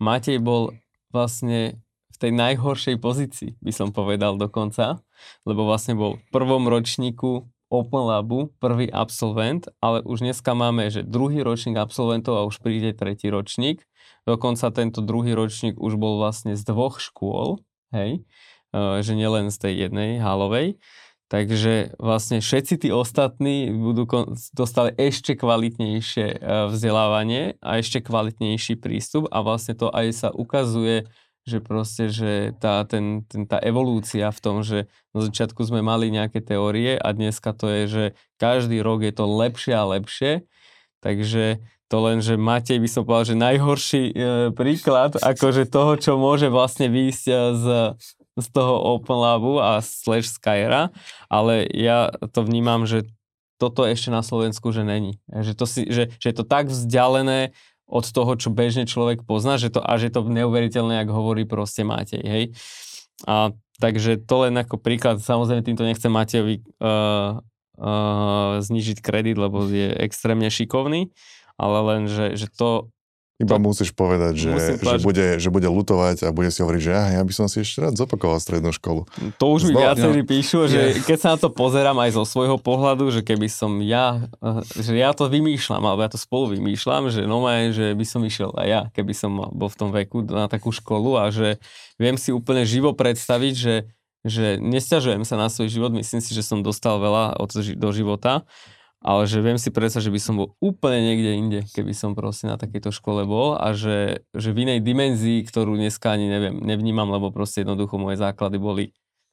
Matej 0.00 0.40
bol 0.40 0.72
vlastne 1.12 1.76
v 2.08 2.16
tej 2.16 2.32
najhoršej 2.32 2.96
pozícii, 2.96 3.50
by 3.60 3.72
som 3.72 3.92
povedal 3.92 4.40
dokonca, 4.40 5.04
lebo 5.44 5.68
vlastne 5.68 5.92
bol 5.92 6.16
v 6.16 6.24
prvom 6.32 6.64
ročníku 6.66 7.44
Open 7.70 8.02
Labu, 8.02 8.50
prvý 8.58 8.90
absolvent, 8.90 9.70
ale 9.78 10.02
už 10.02 10.26
dneska 10.26 10.56
máme, 10.58 10.90
že 10.90 11.06
druhý 11.06 11.46
ročník 11.46 11.78
absolventov 11.78 12.34
a 12.34 12.48
už 12.48 12.58
príde 12.58 12.90
tretí 12.90 13.30
ročník. 13.30 13.86
Dokonca 14.26 14.74
tento 14.74 15.04
druhý 15.04 15.38
ročník 15.38 15.78
už 15.78 15.94
bol 15.94 16.18
vlastne 16.18 16.58
z 16.58 16.66
dvoch 16.66 16.98
škôl, 16.98 17.62
hej, 17.94 18.26
e, 18.74 18.80
že 19.06 19.14
nielen 19.14 19.54
z 19.54 19.56
tej 19.62 19.74
jednej 19.86 20.18
halovej. 20.18 20.82
Takže 21.30 21.94
vlastne 22.02 22.42
všetci 22.42 22.74
tí 22.82 22.88
ostatní 22.90 23.70
budú 23.70 24.02
dostali 24.50 24.90
ešte 24.98 25.38
kvalitnejšie 25.38 26.26
e, 26.26 26.36
vzdelávanie 26.74 27.54
a 27.62 27.78
ešte 27.78 28.02
kvalitnejší 28.02 28.74
prístup 28.74 29.30
a 29.30 29.38
vlastne 29.46 29.78
to 29.78 29.94
aj 29.94 30.10
sa 30.10 30.28
ukazuje, 30.34 31.06
že 31.46 31.62
proste, 31.62 32.10
že 32.10 32.50
tá, 32.58 32.82
ten, 32.82 33.22
ten, 33.30 33.46
tá 33.46 33.62
evolúcia 33.62 34.26
v 34.34 34.42
tom, 34.42 34.66
že 34.66 34.90
na 35.14 35.22
začiatku 35.22 35.62
sme 35.62 35.86
mali 35.86 36.10
nejaké 36.10 36.42
teórie 36.42 36.98
a 36.98 37.14
dneska 37.14 37.54
to 37.54 37.70
je, 37.70 37.82
že 37.86 38.04
každý 38.42 38.82
rok 38.82 39.06
je 39.06 39.14
to 39.14 39.30
lepšie 39.30 39.74
a 39.78 39.86
lepšie, 39.86 40.50
takže 40.98 41.62
to 41.86 41.96
len, 42.10 42.18
že 42.22 42.38
Matej 42.38 42.82
by 42.82 42.88
som 42.90 43.02
povedal, 43.06 43.34
že 43.34 43.36
najhorší 43.38 44.02
e, 44.10 44.14
príklad 44.50 45.14
akože 45.14 45.70
toho, 45.70 45.94
čo 45.94 46.18
môže 46.18 46.50
vlastne 46.50 46.90
výjsť 46.90 47.24
e, 47.30 47.34
z 47.54 47.66
z 48.38 48.46
toho 48.54 48.78
Open 48.94 49.18
Labu 49.18 49.58
a 49.58 49.82
slash 49.82 50.30
Skyra, 50.30 50.94
ale 51.26 51.66
ja 51.74 52.14
to 52.30 52.46
vnímam, 52.46 52.86
že 52.86 53.06
toto 53.60 53.84
ešte 53.84 54.08
na 54.08 54.24
Slovensku, 54.24 54.72
že 54.72 54.86
není. 54.86 55.20
Že, 55.28 55.52
to 55.52 55.64
si, 55.68 55.82
že, 55.90 56.08
že 56.16 56.26
je 56.32 56.36
to 56.36 56.48
tak 56.48 56.72
vzdialené 56.72 57.52
od 57.90 58.06
toho, 58.06 58.32
čo 58.38 58.48
bežne 58.48 58.86
človek 58.86 59.26
pozná, 59.26 59.58
že 59.58 59.68
to, 59.68 59.82
a 59.82 59.98
že 59.98 60.14
to 60.14 60.24
neuveriteľné, 60.24 61.02
ako 61.04 61.12
hovorí 61.12 61.44
proste 61.44 61.82
Matej, 61.82 62.22
hej. 62.22 62.44
A 63.26 63.52
takže 63.82 64.16
to 64.16 64.48
len 64.48 64.56
ako 64.56 64.80
príklad, 64.80 65.20
samozrejme 65.20 65.66
týmto 65.66 65.84
nechcem 65.84 66.08
Matejovi 66.08 66.62
uh, 66.80 67.42
uh, 67.76 68.62
znižiť 68.62 69.02
kredit, 69.02 69.36
lebo 69.36 69.66
je 69.68 69.92
extrémne 70.06 70.48
šikovný, 70.48 71.10
ale 71.60 71.78
len, 71.92 72.02
že, 72.08 72.38
že 72.38 72.46
to, 72.48 72.88
iba 73.40 73.56
to, 73.56 73.64
musíš 73.64 73.90
povedať, 73.96 74.36
že, 74.36 74.52
že, 74.76 74.96
bude, 75.00 75.40
že 75.40 75.48
bude 75.48 75.64
lutovať 75.64 76.28
a 76.28 76.36
bude 76.36 76.52
si 76.52 76.60
hovoriť, 76.60 76.80
že 76.84 76.92
ja, 76.92 77.04
ja 77.16 77.22
by 77.24 77.32
som 77.32 77.48
si 77.48 77.64
ešte 77.64 77.80
rád 77.80 77.96
zopakoval 77.96 78.36
strednú 78.36 78.68
školu. 78.68 79.08
To 79.40 79.44
už 79.56 79.72
mi 79.72 79.80
viacerí 79.80 80.20
no. 80.20 80.28
píšu, 80.28 80.68
že 80.68 81.00
keď 81.08 81.16
sa 81.16 81.28
na 81.32 81.38
to 81.40 81.48
pozerám 81.48 81.96
aj 82.04 82.20
zo 82.20 82.28
svojho 82.28 82.60
pohľadu, 82.60 83.08
že 83.08 83.24
keby 83.24 83.48
som 83.48 83.80
ja, 83.80 84.20
že 84.76 84.92
ja 84.92 85.16
to 85.16 85.32
vymýšľam, 85.32 85.80
alebo 85.80 86.04
ja 86.04 86.12
to 86.12 86.20
spolu 86.20 86.52
vymýšľam, 86.52 87.08
že 87.08 87.24
no 87.24 87.40
aj, 87.48 87.72
že 87.72 87.86
by 87.96 88.04
som 88.04 88.20
išiel 88.20 88.52
aj 88.60 88.68
ja, 88.68 88.80
keby 88.92 89.16
som 89.16 89.32
bol 89.56 89.72
v 89.72 89.78
tom 89.80 89.88
veku 89.88 90.20
na 90.28 90.44
takú 90.44 90.68
školu 90.68 91.16
a 91.16 91.32
že 91.32 91.56
viem 91.96 92.20
si 92.20 92.36
úplne 92.36 92.68
živo 92.68 92.92
predstaviť, 92.92 93.54
že, 93.56 93.88
že 94.20 94.60
nestiažujem 94.60 95.24
sa 95.24 95.40
na 95.40 95.48
svoj 95.48 95.72
život, 95.72 95.96
myslím 95.96 96.20
si, 96.20 96.36
že 96.36 96.44
som 96.44 96.60
dostal 96.60 97.00
veľa 97.00 97.40
od, 97.40 97.50
do 97.56 97.88
života, 97.96 98.44
ale 99.00 99.24
že 99.24 99.40
viem 99.40 99.56
si 99.56 99.72
predstaviť, 99.72 100.06
že 100.06 100.14
by 100.14 100.20
som 100.20 100.34
bol 100.36 100.52
úplne 100.60 101.00
niekde 101.00 101.30
inde, 101.32 101.60
keby 101.72 101.96
som 101.96 102.12
proste 102.12 102.44
na 102.44 102.60
takejto 102.60 102.92
škole 102.92 103.24
bol 103.24 103.56
a 103.56 103.72
že, 103.72 104.28
že 104.36 104.52
v 104.52 104.68
inej 104.68 104.84
dimenzii, 104.84 105.40
ktorú 105.48 105.74
dneska 105.80 106.12
ani 106.12 106.28
neviem, 106.28 106.60
nevnímam, 106.60 107.08
lebo 107.08 107.32
proste 107.32 107.64
jednoducho 107.64 107.96
moje 107.96 108.20
základy 108.20 108.60
boli 108.60 108.84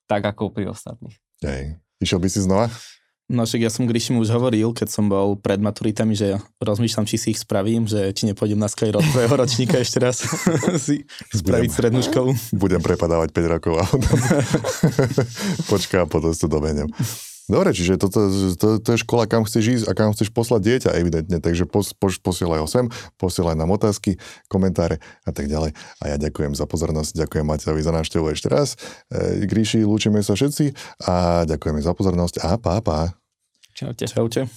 tak 0.08 0.24
ako 0.24 0.56
pri 0.56 0.72
ostatných. 0.72 1.20
Hej. 1.44 1.76
Išiel 2.00 2.24
by 2.24 2.28
si 2.32 2.40
znova? 2.40 2.72
No 3.28 3.44
však 3.44 3.60
ja 3.60 3.68
som 3.68 3.84
Gríšim 3.84 4.16
už 4.24 4.32
hovoril, 4.32 4.72
keď 4.72 4.88
som 4.88 5.12
bol 5.12 5.36
pred 5.36 5.60
maturitami, 5.60 6.16
že 6.16 6.40
rozmýšľam, 6.64 7.04
či 7.04 7.20
si 7.20 7.28
ich 7.36 7.44
spravím, 7.44 7.84
že 7.84 8.16
či 8.16 8.24
nepôjdem 8.24 8.56
na 8.56 8.72
Skyro 8.72 9.04
tvojho 9.04 9.36
ročníka 9.36 9.84
ešte 9.84 10.00
raz 10.00 10.24
si 10.88 11.04
spraviť 11.36 11.68
budem, 11.68 11.76
strednú 11.76 12.02
školu. 12.08 12.32
Budem 12.56 12.80
prepadávať 12.80 13.36
5 13.36 13.54
rokov 13.60 13.74
a 13.76 13.86
potom 13.92 14.20
počká 15.76 15.98
a 16.04 16.08
potom 16.08 16.32
to 16.32 16.48
domeniem. 16.48 16.88
Dobre, 17.48 17.72
čiže 17.72 17.96
toto, 17.96 18.28
to, 18.60 18.68
to 18.84 18.90
je 18.92 19.00
škola, 19.08 19.24
kam 19.24 19.48
chceš 19.48 19.66
ísť 19.82 19.86
a 19.88 19.96
kam 19.96 20.12
chceš 20.12 20.36
poslať 20.36 20.62
dieťa, 20.68 21.00
evidentne. 21.00 21.40
Takže 21.40 21.64
pos, 21.64 21.96
pos, 21.96 22.20
posielaj 22.20 22.60
ho 22.60 22.68
sem, 22.68 22.92
posielaj 23.16 23.56
nám 23.56 23.72
otázky, 23.72 24.20
komentáre 24.52 25.00
a 25.24 25.32
tak 25.32 25.48
ďalej. 25.48 25.72
A 26.04 26.12
ja 26.12 26.16
ďakujem 26.20 26.52
za 26.60 26.68
pozornosť, 26.68 27.16
ďakujem 27.16 27.48
Matejovi 27.48 27.80
za 27.80 27.96
návštevu 27.96 28.36
ešte 28.36 28.52
raz. 28.52 28.76
E, 29.08 29.48
Gríši, 29.48 29.88
lúčime 29.88 30.20
sa 30.20 30.36
všetci 30.36 30.76
a 31.08 31.48
ďakujeme 31.48 31.80
za 31.80 31.96
pozornosť 31.96 32.44
a 32.44 32.60
pá, 32.60 32.84
pá. 32.84 33.16
Čaute. 33.72 34.12
Čaute. 34.12 34.52